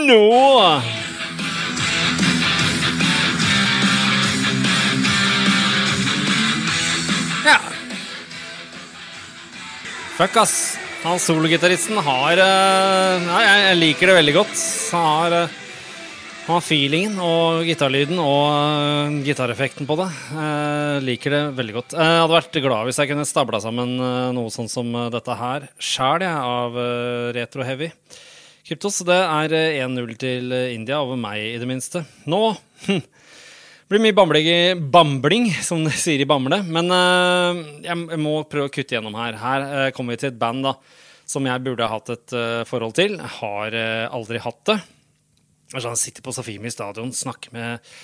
nå. 0.05 0.23
Ja. 7.45 7.59
Fuck, 10.17 10.41
ass. 10.41 10.55
Han 11.05 11.19
sologitaristen 11.21 11.99
har 12.01 12.39
uh, 12.41 13.25
ja, 13.29 13.41
jeg, 13.45 13.77
liker 13.77 14.09
det 14.09 14.17
veldig 14.17 14.33
godt. 14.39 14.55
Han 14.95 15.05
har, 15.05 15.35
uh, 15.45 15.64
han 16.45 16.59
har 16.59 16.61
feelingen 16.61 17.15
og 17.25 17.63
gitarlyden 17.65 18.19
og 18.21 18.43
uh, 18.53 19.15
gitareffekten 19.25 19.87
på 19.89 19.95
det. 19.97 20.05
Eh, 20.37 20.97
liker 21.01 21.33
det 21.33 21.39
veldig 21.57 21.73
godt. 21.73 21.95
Jeg 21.97 22.19
hadde 22.21 22.35
vært 22.35 22.59
glad 22.61 22.85
hvis 22.85 22.99
jeg 23.01 23.09
kunne 23.09 23.25
stabla 23.25 23.57
sammen 23.63 23.95
noe 23.97 24.53
sånn 24.53 24.69
som 24.69 24.91
dette 25.09 25.39
her 25.39 25.65
sjæl, 25.81 26.27
av 26.29 26.77
Retro 27.33 27.65
Heavy. 27.65 27.89
Kryptos, 28.61 29.01
det 29.09 29.17
er 29.17 29.57
1-0 29.89 30.13
til 30.21 30.53
India, 30.69 31.01
over 31.01 31.17
meg 31.17 31.41
i 31.41 31.57
det 31.57 31.65
minste. 31.65 32.03
Nå 32.29 32.43
hm, 32.85 33.01
blir 33.89 34.05
mye 34.05 34.17
bambling, 34.21 34.53
bambling, 34.93 35.49
som 35.65 35.81
de 35.81 35.97
sier 35.97 36.21
i 36.21 36.29
Bamble. 36.29 36.61
Men 36.69 36.93
eh, 36.93 37.63
jeg 37.89 38.21
må 38.21 38.43
prøve 38.45 38.69
å 38.69 38.75
kutte 38.75 38.99
gjennom 38.99 39.17
her. 39.17 39.41
Her 39.41 39.71
kommer 39.97 40.13
vi 40.13 40.21
til 40.21 40.35
et 40.35 40.41
band 40.45 40.69
da, 40.69 40.77
som 41.25 41.49
jeg 41.49 41.65
burde 41.65 41.89
hatt 41.89 42.19
et 42.19 42.41
forhold 42.69 42.93
til. 43.01 43.17
Jeg 43.17 43.39
har 43.41 43.79
aldri 44.13 44.45
hatt 44.45 44.61
det. 44.69 44.83
Altså, 45.75 45.91
han 45.91 45.99
sitter 45.99 46.23
på 46.25 46.33
Safimi 46.35 46.71
stadion, 46.71 47.11
snakker 47.13 47.51
med 47.55 47.95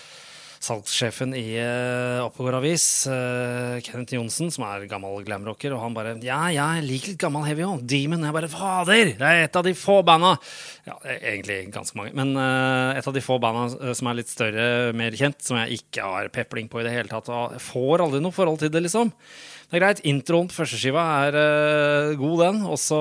salgssjefen 0.61 1.31
i 1.33 1.45
uh, 1.57 2.21
Oppegård 2.27 2.59
Avis, 2.59 2.83
uh, 3.09 3.79
Kenneth 3.81 4.13
Johnsen, 4.13 4.51
som 4.53 4.65
er 4.67 4.85
gammel 4.89 5.23
glamrocker, 5.25 5.73
og 5.73 5.81
han 5.81 5.95
bare 5.95 6.13
Ja, 6.21 6.43
jeg 6.53 6.83
liker 6.85 7.13
litt 7.13 7.21
gammel 7.21 7.47
heavy 7.47 7.65
òg. 7.65 7.81
Demon. 7.89 8.27
Jeg 8.27 8.35
bare 8.35 8.51
Fader! 8.51 9.13
Det 9.17 9.31
er 9.31 9.45
et 9.47 9.57
av 9.57 9.65
de 9.65 9.73
få 9.77 10.01
banda 10.05 10.35
Ja, 10.85 10.99
egentlig 11.17 11.63
ganske 11.73 11.97
mange, 11.97 12.13
men 12.17 12.35
uh, 12.37 12.93
et 12.93 13.07
av 13.07 13.15
de 13.15 13.25
få 13.25 13.39
banda 13.41 13.93
som 13.97 14.11
er 14.11 14.19
litt 14.19 14.29
større, 14.29 14.67
mer 14.97 15.17
kjent, 15.17 15.41
som 15.45 15.57
jeg 15.63 15.81
ikke 15.81 16.05
har 16.05 16.29
pepling 16.35 16.69
på 16.69 16.81
i 16.81 16.85
det 16.85 16.93
hele 16.93 17.09
tatt. 17.09 17.31
Og 17.33 17.57
får 17.71 18.05
aldri 18.05 18.21
noe 18.21 18.35
forhold 18.35 18.61
til 18.61 18.73
det, 18.73 18.85
liksom. 18.85 19.15
Det 19.71 19.79
er 19.79 19.85
greit. 19.85 20.01
Introen 20.03 20.49
på 20.51 20.57
førsteskiva 20.59 21.03
er 21.29 21.35
uh, 21.39 22.15
god, 22.19 22.41
den. 22.43 22.57
Og 22.67 22.75
så 22.81 22.99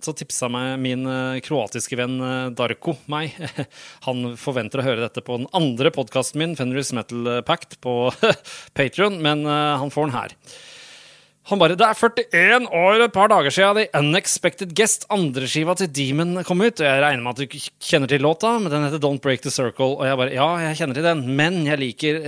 så 0.00 0.14
tipsa 0.16 0.48
meg 0.50 0.78
min 0.80 1.04
uh, 1.06 1.38
kroatiske 1.44 1.96
venn 1.98 2.16
uh, 2.22 2.48
Darko 2.56 2.96
meg. 3.12 3.36
Han 4.06 4.34
forventer 4.40 4.80
å 4.80 4.86
høre 4.86 5.04
dette 5.04 5.22
på 5.24 5.36
den 5.38 5.48
andre 5.56 5.92
podkasten 5.94 6.40
min, 6.40 6.56
Fenris 6.58 6.94
Metal 6.96 7.44
Pact, 7.46 7.78
på 7.84 8.08
Patrion, 8.76 9.20
men 9.22 9.44
uh, 9.46 9.76
han 9.80 9.92
får 9.92 10.08
den 10.08 10.16
her. 10.16 10.36
Han 11.50 11.58
bare 11.58 11.74
Det 11.74 11.82
er 11.82 11.98
41 11.98 12.68
år 12.78 13.04
et 13.04 13.14
par 13.14 13.30
dager 13.32 13.50
siden 13.50 13.80
The 13.80 13.98
Unexpected 13.98 14.74
Guest, 14.78 15.08
andreskiva 15.10 15.74
til 15.78 15.90
Demon, 15.90 16.44
kom 16.46 16.62
ut. 16.62 16.78
Og 16.78 16.86
jeg 16.86 17.02
regner 17.02 17.24
med 17.24 17.34
at 17.34 17.42
du 17.42 17.56
kjenner 17.82 18.10
til 18.10 18.22
låta, 18.22 18.52
men 18.62 18.70
den 18.70 18.86
heter 18.86 19.02
Don't 19.02 19.22
Break 19.24 19.42
The 19.42 19.50
Circle. 19.50 19.96
Og 19.98 20.06
jeg 20.06 20.20
bare 20.20 20.36
Ja, 20.36 20.46
jeg 20.62 20.78
kjenner 20.78 21.00
til 21.00 21.08
den, 21.08 21.24
men 21.40 21.64
jeg 21.66 21.82
liker 21.82 22.20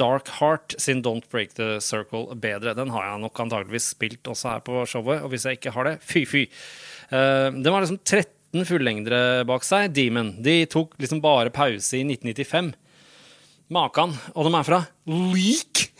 Dark 0.00 0.32
Heart 0.38 0.78
sin 0.80 1.04
Don't 1.04 1.28
Break 1.28 1.52
The 1.60 1.76
Circle 1.84 2.32
bedre. 2.32 2.72
Den 2.78 2.94
har 2.94 3.10
jeg 3.10 3.22
nok 3.26 3.44
antageligvis 3.44 3.90
spilt 3.92 4.32
også 4.32 4.54
her 4.54 4.64
på 4.64 4.86
showet, 4.88 5.20
og 5.20 5.32
hvis 5.34 5.44
jeg 5.44 5.60
ikke 5.60 5.74
har 5.76 5.90
det, 5.90 5.98
fy-fy. 6.06 6.46
Eh, 7.10 7.50
den 7.52 7.70
var 7.70 7.84
liksom 7.84 8.00
13 8.02 8.66
fullengdere 8.66 9.44
bak 9.48 9.66
seg, 9.66 9.92
Demon. 9.94 10.32
De 10.42 10.62
tok 10.70 10.96
liksom 11.02 11.20
bare 11.24 11.52
pause 11.54 12.00
i 12.00 12.04
1995. 12.08 12.72
Makan. 13.68 14.14
Og 14.34 14.46
de 14.46 14.54
er 14.54 14.66
fra 14.66 14.84
Leak! 15.06 15.90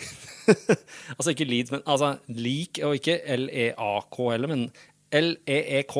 altså 1.16 1.32
ikke 1.32 1.48
Leeds, 1.48 1.72
men 1.74 1.82
altså 1.86 2.16
Leak, 2.28 2.80
og 2.86 2.98
ikke 2.98 3.18
L-E-A-K 3.36 4.20
heller, 4.32 4.52
men 4.52 4.68
L-E-E-K. 5.14 5.98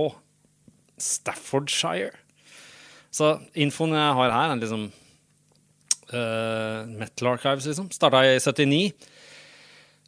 Staffordshire. 0.97 2.15
Så 3.13 3.37
infoen 3.57 3.97
jeg 3.97 4.17
har 4.19 4.33
her, 4.33 4.55
er 4.55 4.61
liksom 4.61 4.89
uh, 6.13 6.87
Metal 6.89 7.35
Archives, 7.35 7.69
liksom. 7.69 7.91
Starta 7.95 8.25
i 8.27 8.39
79. 8.41 9.13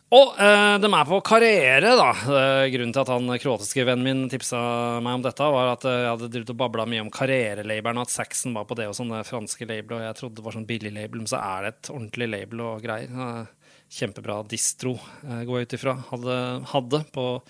Og 0.08 0.38
uh, 0.40 0.76
de 0.80 0.88
er 0.88 1.08
på 1.08 1.18
karriere, 1.24 1.92
da. 2.00 2.08
Uh, 2.24 2.64
grunnen 2.72 2.94
til 2.96 3.02
at 3.02 3.12
han 3.12 3.34
kroatiske 3.42 3.84
vennen 3.84 4.06
min 4.06 4.32
tipsa 4.32 4.60
meg 5.04 5.18
om 5.18 5.24
dette, 5.24 5.50
var 5.52 5.74
at 5.74 5.84
jeg 5.84 6.08
hadde 6.08 6.30
drevet 6.32 6.54
og 6.54 6.60
babla 6.62 6.88
mye 6.88 7.04
om 7.04 7.12
karrierelabelen, 7.12 8.00
at 8.00 8.12
Saxon 8.12 8.56
var 8.56 8.64
på 8.68 8.78
det 8.78 8.88
og 8.88 8.96
sånne 8.96 9.20
franske 9.28 9.68
label, 9.68 9.98
og 9.98 10.06
jeg 10.06 10.18
trodde 10.20 10.40
det 10.40 10.46
var 10.46 10.56
sånn 10.56 10.68
billig 10.68 10.94
label, 10.96 11.22
men 11.22 11.30
så 11.30 11.42
er 11.42 11.66
det 11.66 11.74
et 11.74 11.92
ordentlig 11.92 12.30
label 12.32 12.64
og 12.70 12.84
greier. 12.84 13.48
Eh, 13.88 13.94
kjempebra 13.98 14.42
distro, 14.48 14.98
eh, 15.24 15.44
går 15.44 15.58
jeg 15.58 15.66
ut 15.66 15.74
ifra. 15.74 15.96
Hadde, 16.10 16.64
hadde 16.72 17.04
på 17.12 17.42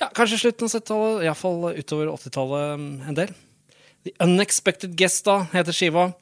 ja, 0.00 0.08
kanskje 0.14 0.38
slutten 0.38 0.66
av 0.66 0.70
70-tallet, 0.70 1.24
iallfall 1.24 1.74
utover 1.78 2.06
80-tallet 2.08 2.78
mm, 2.78 3.02
en 3.08 3.14
del. 3.14 3.34
The 4.04 4.12
Unexpected 4.20 4.96
Guest, 4.96 5.24
da, 5.24 5.46
heter 5.52 5.72
skiva. 5.72 6.12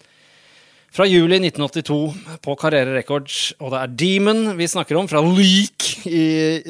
Fra 0.93 1.07
juli 1.09 1.39
1982 1.41 1.97
på 2.45 2.55
Carrere 2.61 2.93
Records, 2.93 3.55
og 3.59 3.73
det 3.73 3.79
er 3.81 3.95
Demon 3.97 4.59
vi 4.59 4.69
snakker 4.69 4.99
om, 5.01 5.09
fra 5.09 5.23
Leak 5.25 6.05
i 6.05 6.61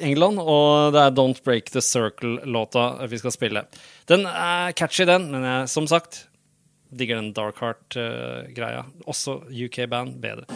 England. 0.00 0.40
Og 0.40 0.94
det 0.94 1.02
er 1.02 1.12
Don't 1.12 1.42
Break 1.44 1.68
The 1.68 1.82
Circle-låta 1.84 3.04
vi 3.10 3.20
skal 3.20 3.36
spille. 3.36 3.66
Den 4.08 4.24
er 4.24 4.72
catchy, 4.72 5.04
den, 5.04 5.28
men 5.34 5.44
jeg, 5.44 5.68
som 5.76 5.90
sagt 5.90 6.24
digger 6.90 7.20
den 7.20 7.34
Dark 7.36 7.60
Heart-greia. 7.60 8.86
Også 9.04 9.42
UK-band 9.52 10.16
bedre. 10.24 10.48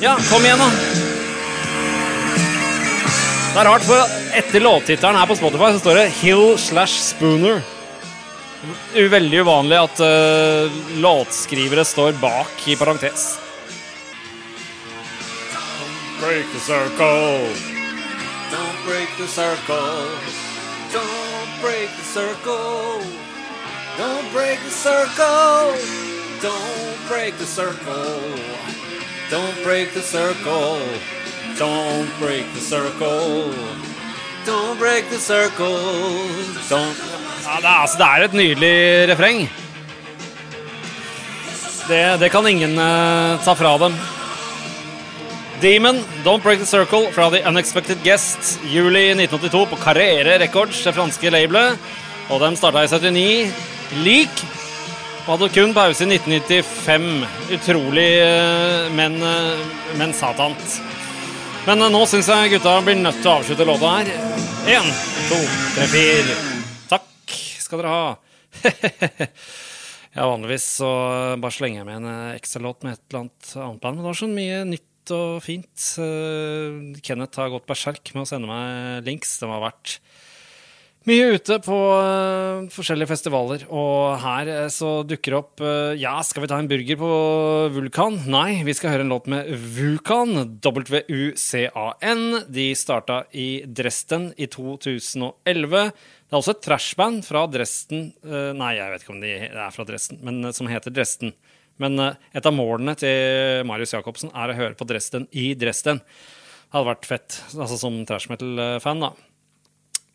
Ja, 0.00 0.18
kom 0.30 0.44
igjen, 0.44 0.58
da! 0.58 0.68
Det 3.54 3.62
er 3.62 3.68
rart, 3.70 3.84
for 3.88 4.18
etter 4.36 4.60
låttittelen 4.60 5.16
her 5.16 5.28
på 5.30 5.36
Spotify 5.38 5.70
så 5.72 5.80
står 5.80 5.94
det 5.96 6.10
'Hill 6.18 6.58
slash 6.60 7.00
Spooner'. 7.00 7.62
Veldig 8.92 9.40
uvanlig 9.40 9.78
at 9.78 10.00
uh, 10.00 10.76
låtskrivere 11.00 11.84
står 11.84 12.12
bak 12.20 12.68
i 12.68 12.76
parentes. 12.76 13.38
Break 16.20 16.44
the 16.52 16.60
circle. 16.60 17.48
Don't 18.52 18.78
break 18.84 19.08
the 19.16 19.28
circle. 19.28 20.08
Don't 20.92 21.52
break 21.62 21.88
the 21.96 22.04
circle. 22.04 23.00
Don't 23.96 24.32
break 24.32 24.60
the 24.60 24.70
circle. 24.70 25.72
Don't 26.42 27.08
break 27.08 27.38
the 27.38 27.46
circle. 27.46 28.75
Don't 29.30 29.62
break 29.64 29.92
the 29.92 30.02
circle. 30.02 30.78
Don't 31.58 32.10
break 32.20 32.46
the 32.54 32.60
circle. 32.60 33.52
Don't 34.44 34.78
break 34.78 35.08
the 35.10 35.18
circle. 35.18 35.78
Don't 36.68 36.94
ja, 37.46 37.56
det, 37.60 37.66
er, 37.66 37.80
altså, 37.80 37.96
det 37.98 38.06
er 38.06 38.24
et 38.24 38.34
nydelig 38.34 39.08
refreng. 39.12 39.40
Det, 41.88 42.20
det 42.20 42.30
kan 42.30 42.46
ingen 42.46 42.74
uh, 42.78 43.38
ta 43.44 43.54
fra 43.54 43.76
dem. 43.78 43.94
Demon, 45.62 46.00
Don't 46.24 46.42
Break 46.42 46.58
The 46.58 46.66
Circle 46.66 47.12
fra 47.12 47.30
The 47.30 47.42
Unexpected 47.48 48.02
Guest, 48.04 48.58
juli 48.66 49.08
1982 49.14 49.66
på 49.70 49.76
Carrere 49.76 50.38
Records, 50.42 50.82
det 50.84 50.94
franske 50.94 51.30
labelet. 51.30 51.78
Og 52.28 52.42
de 52.42 52.50
starta 52.58 52.82
i 52.82 52.90
79. 52.90 53.54
Lik. 54.04 54.44
Og 55.26 55.32
hadde 55.32 55.46
kun 55.50 55.72
pause 55.74 56.04
i 56.04 56.06
1995. 56.06 57.06
Utrolig, 57.56 58.10
eh, 58.22 58.84
men, 58.94 59.16
eh, 59.18 59.64
men 59.98 60.12
satant. 60.14 60.76
Men 61.66 61.82
eh, 61.82 61.90
nå 61.90 62.04
syns 62.06 62.28
jeg 62.30 62.52
gutta 62.52 62.76
blir 62.86 62.94
nødt 63.00 63.18
til 63.18 63.32
å 63.32 63.40
avslutte 63.40 63.66
låta 63.66 63.90
her. 63.96 64.12
Én, 64.70 64.86
to, 65.26 65.40
tre, 65.74 65.88
fire. 65.90 66.36
Takk 66.92 67.34
skal 67.58 67.82
dere 67.82 67.96
ha. 67.96 68.14
ja, 70.14 70.28
vanligvis 70.30 70.68
så 70.78 70.92
bare 71.42 71.56
slenger 71.58 71.82
jeg 71.82 71.88
med 71.90 72.06
en 72.06 72.36
ekstralåt 72.36 72.86
med 72.86 72.94
et 72.94 73.02
eller 73.10 73.24
annet 73.24 73.50
annet 73.56 73.82
band, 73.82 73.98
men 73.98 74.04
det 74.04 74.10
var 74.12 74.20
så 74.22 74.30
mye 74.30 74.62
nytt 74.76 75.14
og 75.16 75.42
fint. 75.42 75.88
Kenneth 77.02 77.42
har 77.42 77.50
gått 77.50 77.66
berserk 77.66 78.14
med 78.14 78.22
å 78.22 78.30
sende 78.30 78.46
meg 78.46 79.10
links. 79.10 79.40
Det 79.42 79.50
har 79.50 79.66
vært 79.72 79.98
mye 81.06 81.26
ute 81.36 81.56
på 81.62 81.76
uh, 81.76 82.66
forskjellige 82.74 83.10
festivaler, 83.12 83.62
og 83.70 84.16
her 84.22 84.48
uh, 84.50 84.62
så 84.72 85.04
dukker 85.06 85.36
opp 85.38 85.62
uh, 85.62 85.94
Ja, 85.94 86.16
skal 86.26 86.42
vi 86.42 86.48
ta 86.50 86.58
en 86.58 86.70
burger 86.70 86.98
på 86.98 87.10
Vulkan? 87.76 88.18
Nei, 88.30 88.64
vi 88.66 88.74
skal 88.74 88.90
høre 88.94 89.06
en 89.06 89.12
låt 89.14 89.28
med 89.30 89.52
Vulkan. 89.76 90.34
W-U-C-A-N. 90.58 92.24
De 92.50 92.64
starta 92.78 93.20
i 93.30 93.48
Dresden 93.66 94.32
i 94.34 94.48
2011. 94.50 95.36
Det 95.46 96.34
er 96.34 96.40
også 96.40 96.56
et 96.56 96.64
trashband 96.66 97.22
fra 97.26 97.44
Dresden 97.50 98.08
Nei, 98.26 98.72
jeg 98.74 98.90
vet 98.90 99.04
ikke 99.04 99.14
om 99.14 99.22
de 99.22 99.36
er 99.46 99.76
fra 99.76 99.86
Dresden, 99.86 100.18
men 100.26 100.50
som 100.56 100.66
heter 100.70 100.94
Dresden. 100.94 101.36
Men 101.78 102.00
et 102.02 102.48
av 102.48 102.56
målene 102.56 102.96
til 102.98 103.62
Marius 103.68 103.94
Jacobsen 103.94 104.34
er 104.34 104.50
å 104.50 104.58
høre 104.58 104.74
på 104.78 104.88
Dresden 104.90 105.30
i 105.30 105.52
Dresden. 105.58 106.02
Det 106.02 106.74
hadde 106.74 106.90
vært 106.90 107.08
fett, 107.08 107.40
altså 107.54 107.78
som 107.78 108.02
trash 108.08 108.26
metal-fan, 108.32 109.06
da. 109.06 109.14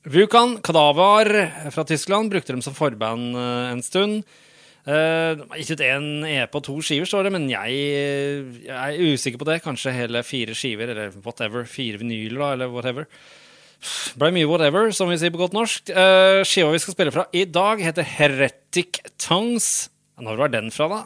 Vukan 0.01 0.57
Kadavar 0.65 1.29
fra 1.69 1.83
Tyskland 1.85 2.31
brukte 2.31 2.55
dem 2.55 2.61
som 2.65 2.73
forband 2.73 3.35
eh, 3.37 3.67
en 3.75 3.83
stund. 3.85 4.23
Uh, 4.81 5.37
gitt 5.59 5.75
ut 5.75 5.83
én 5.85 6.23
EP 6.25 6.55
og 6.57 6.63
to 6.65 6.79
skiver, 6.81 7.05
står 7.05 7.27
det, 7.27 7.31
men 7.35 7.43
jeg, 7.51 7.75
jeg 8.65 8.73
er 8.73 9.11
usikker 9.13 9.37
på 9.37 9.45
det. 9.45 9.59
Kanskje 9.61 9.93
hele 9.93 10.23
fire 10.25 10.55
skiver, 10.57 10.89
eller 10.89 11.13
whatever. 11.21 11.67
Fire 11.69 12.01
vinyler, 12.01 12.39
da, 12.39 12.49
eller 12.55 12.73
whatever. 12.73 13.05
Ble 14.17 14.31
mye 14.33 14.49
whatever, 14.49 14.89
som 14.89 15.13
vi 15.13 15.19
sier 15.21 15.33
på 15.33 15.43
godt 15.43 15.53
norsk. 15.53 15.93
Uh, 15.93 16.41
skiva 16.49 16.73
vi 16.73 16.81
skal 16.81 16.97
spille 16.97 17.13
fra 17.13 17.27
i 17.29 17.45
dag, 17.45 17.85
heter 17.85 18.09
Heretic 18.17 19.03
Tongues. 19.21 19.91
Når 20.21 20.41
var 20.41 20.55
den 20.57 20.73
fra, 20.73 20.89
da? 20.89 21.03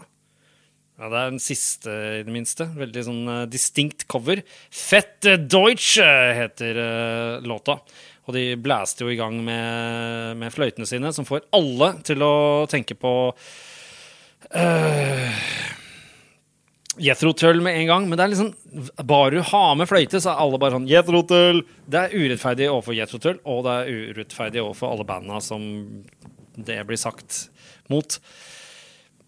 Ja, 0.96 1.10
Det 1.12 1.20
er 1.20 1.32
den 1.36 1.44
siste, 1.44 1.92
i 1.92 2.24
det 2.24 2.32
minste. 2.32 2.72
Veldig 2.80 3.08
sånn 3.10 3.24
uh, 3.28 3.44
distinkt 3.52 4.08
cover. 4.08 4.40
Fette 4.72 5.36
Deutsche 5.52 6.08
heter 6.40 6.80
uh, 6.80 7.44
låta. 7.44 7.82
Og 8.26 8.34
de 8.34 8.56
blæste 8.58 9.06
jo 9.06 9.12
i 9.14 9.20
gang 9.20 9.38
med, 9.46 10.38
med 10.42 10.54
fløytene 10.54 10.88
sine, 10.90 11.12
som 11.14 11.28
får 11.28 11.46
alle 11.54 11.92
til 12.08 12.24
å 12.26 12.66
tenke 12.72 12.98
på 12.98 13.14
uh, 14.56 15.44
Jethro 17.06 17.36
Tull 17.38 17.62
med 17.62 17.78
en 17.82 17.92
gang. 17.92 18.08
Men 18.10 18.18
det 18.18 18.26
er 18.26 18.34
liksom 18.34 18.54
bare 19.06 19.36
du 19.38 19.42
har 19.52 19.76
med 19.78 19.90
fløyte, 19.90 20.22
så 20.22 20.34
er 20.34 20.42
alle 20.46 20.62
bare 20.62 20.78
sånn 20.78 20.90
Jethro 20.90 21.22
Tull! 21.30 21.62
Det 21.86 22.02
er 22.02 22.16
urettferdig 22.16 22.72
overfor 22.72 22.98
Jethro 22.98 23.22
Tull, 23.22 23.40
og 23.46 23.64
det 23.68 23.78
er 23.78 24.10
urettferdig 24.10 24.64
overfor 24.64 24.96
alle 24.96 25.08
banda 25.08 25.42
som 25.44 25.62
det 26.56 26.82
blir 26.88 27.00
sagt 27.00 27.48
mot. 27.92 28.20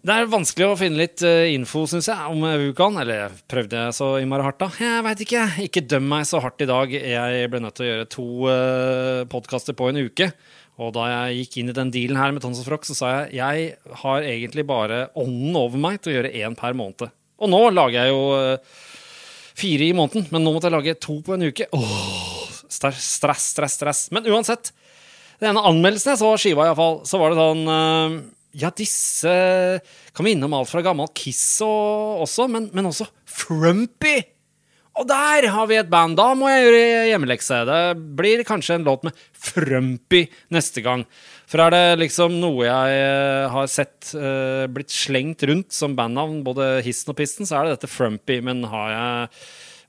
Det 0.08 0.14
er 0.16 0.28
vanskelig 0.32 0.64
å 0.64 0.76
finne 0.80 1.02
litt 1.02 1.20
eh, 1.26 1.50
info, 1.52 1.82
syns 1.84 2.06
jeg, 2.08 2.28
om 2.32 2.40
Wukan. 2.62 2.94
Eller 3.02 3.34
prøvde 3.50 3.76
jeg 3.76 3.96
så 3.98 4.06
innmari 4.16 4.46
hardt, 4.46 4.62
da? 4.62 4.68
Jeg 4.80 5.04
veit 5.04 5.20
ikke. 5.20 5.42
Ikke 5.66 5.82
døm 5.84 6.06
meg 6.08 6.22
så 6.24 6.40
hardt 6.40 6.62
i 6.64 6.68
dag. 6.70 6.94
Jeg 6.96 7.50
ble 7.52 7.60
nødt 7.60 7.76
til 7.76 7.84
å 7.84 7.88
gjøre 7.90 8.06
to 8.14 8.28
uh, 8.48 9.26
podkaster 9.28 9.76
på 9.76 9.90
en 9.90 10.00
uke. 10.06 10.30
Og 10.80 10.94
da 10.96 11.10
jeg 11.10 11.42
gikk 11.42 11.58
inn 11.60 11.72
i 11.74 11.74
den 11.76 11.92
dealen 11.92 12.20
her 12.22 12.32
med 12.32 12.40
Tons 12.40 12.62
og 12.62 12.70
Frock, 12.70 12.88
så 12.88 12.96
sa 12.96 13.10
jeg 13.12 13.36
jeg 13.36 13.98
har 14.00 14.30
egentlig 14.30 14.64
bare 14.70 15.02
ånden 15.18 15.60
over 15.60 15.84
meg 15.84 16.00
til 16.00 16.14
å 16.14 16.16
gjøre 16.16 16.32
én 16.40 16.56
per 16.56 16.78
måned. 16.78 17.12
Og 17.44 17.52
nå 17.52 17.60
lager 17.76 18.08
jeg 18.08 18.14
jo 18.14 18.24
uh, 18.32 18.80
fire 19.60 19.90
i 19.90 19.98
måneden, 19.98 20.30
men 20.32 20.46
nå 20.46 20.56
måtte 20.56 20.70
jeg 20.70 20.76
lage 20.78 20.96
to 21.04 21.18
på 21.26 21.36
en 21.36 21.50
uke. 21.50 21.68
Åh, 21.76 22.48
stress, 22.64 23.12
stress. 23.18 23.52
stress. 23.76 24.02
Men 24.16 24.32
uansett. 24.32 24.72
Den 25.36 25.52
ene 25.52 25.68
anmeldelsen 25.68 26.14
jeg 26.14 26.22
så 26.24 26.32
av 26.32 26.40
skiva, 26.40 26.64
iallfall, 26.64 27.02
så 27.04 27.20
var 27.20 27.36
det 27.36 27.42
sånn 27.44 27.64
uh, 27.68 28.18
ja, 28.56 28.70
disse 28.74 29.30
kan 30.16 30.26
vi 30.26 30.32
innom 30.34 30.56
alt 30.56 30.70
fra 30.70 30.82
gammel 30.84 31.10
Kiss 31.16 31.60
og, 31.64 32.24
også, 32.24 32.48
men, 32.50 32.70
men 32.76 32.88
også 32.90 33.08
Frumpy. 33.28 34.16
Og 34.98 35.06
der 35.06 35.46
har 35.54 35.68
vi 35.70 35.76
et 35.78 35.90
band. 35.90 36.16
Da 36.18 36.32
må 36.34 36.48
jeg 36.50 36.64
gjøre 36.64 36.86
hjemmelekse. 37.12 37.60
Det 37.68 37.82
blir 38.18 38.42
kanskje 38.46 38.78
en 38.78 38.86
låt 38.88 39.04
med 39.06 39.20
Frumpy 39.30 40.24
neste 40.54 40.82
gang. 40.82 41.04
For 41.48 41.62
er 41.62 41.72
det 41.72 42.00
liksom 42.02 42.34
noe 42.42 42.66
jeg 42.66 42.96
eh, 42.98 43.46
har 43.52 43.70
sett 43.70 44.10
uh, 44.18 44.66
blitt 44.68 44.92
slengt 44.92 45.44
rundt 45.48 45.72
som 45.72 45.94
bandnavn, 45.96 46.42
både 46.44 46.80
Hissen 46.84 47.14
og 47.14 47.16
Pisten, 47.20 47.48
så 47.48 47.60
er 47.60 47.68
det 47.68 47.78
dette 47.78 47.92
Frumpy. 47.92 48.40
Men 48.44 48.66
har 48.68 48.90
jeg 48.92 49.30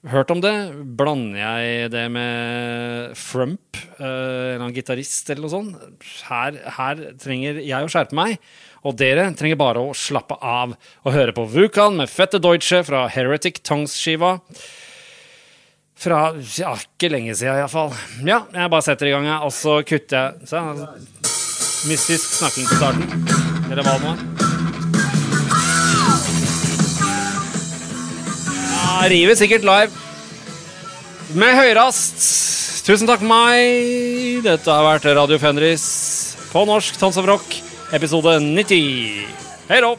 hørt 0.07 0.31
om 0.31 0.41
det? 0.43 0.53
Blander 0.99 1.41
jeg 1.41 1.91
det 1.91 2.05
med 2.13 3.17
Frump, 3.19 3.79
uh, 3.99 4.05
en 4.05 4.07
eller 4.07 4.63
annen 4.63 4.75
gitarist 4.77 5.29
eller 5.29 5.45
noe 5.45 5.53
sånt? 5.53 6.09
Her, 6.29 6.59
her 6.79 7.05
trenger 7.19 7.59
jeg 7.63 7.85
å 7.85 7.91
skjerpe 7.91 8.17
meg. 8.17 8.39
Og 8.87 8.95
dere 8.95 9.27
trenger 9.35 9.59
bare 9.59 9.81
å 9.83 9.95
slappe 9.97 10.37
av 10.39 10.75
og 11.03 11.11
høre 11.11 11.35
på 11.35 11.43
Vukan 11.51 11.99
med 11.99 12.11
Fette 12.11 12.39
Deutsche 12.39 12.79
fra 12.87 13.07
Heretic 13.11 13.59
Tongues-skiva. 13.67 14.37
Fra 15.99 16.21
ja, 16.55 16.71
ikke 16.79 17.11
lenge 17.11 17.35
siden, 17.35 17.59
iallfall. 17.59 17.91
Ja, 18.23 18.45
jeg 18.55 18.71
bare 18.71 18.87
setter 18.87 19.09
i 19.09 19.15
gang, 19.17 19.27
jeg, 19.27 19.39
og 19.43 19.51
så 19.51 19.81
kutter 19.83 20.29
jeg. 20.29 20.53
Se, 20.53 21.89
mystisk 21.91 22.39
snakking 22.39 22.71
på 22.71 22.79
starten. 22.79 23.27
Eller 23.67 23.83
hva 23.83 23.97
det 23.99 24.05
nå 24.05 24.15
er. 24.15 24.48
River 29.07 29.35
sikkert 29.35 29.63
live. 29.63 29.91
Med 31.37 31.55
høyrast. 31.55 32.19
Tusen 32.87 33.07
takk 33.07 33.21
for 33.21 33.29
meg. 33.29 34.41
Dette 34.45 34.73
har 34.73 34.85
vært 34.87 35.07
Radio 35.13 35.37
Fenris 35.41 35.85
på 36.49 36.65
norsk 36.65 36.97
Tons 36.97 37.19
of 37.21 37.27
Rock, 37.29 37.59
episode 37.93 38.39
90. 38.41 39.27
Hei 39.69 39.81
då! 39.85 39.95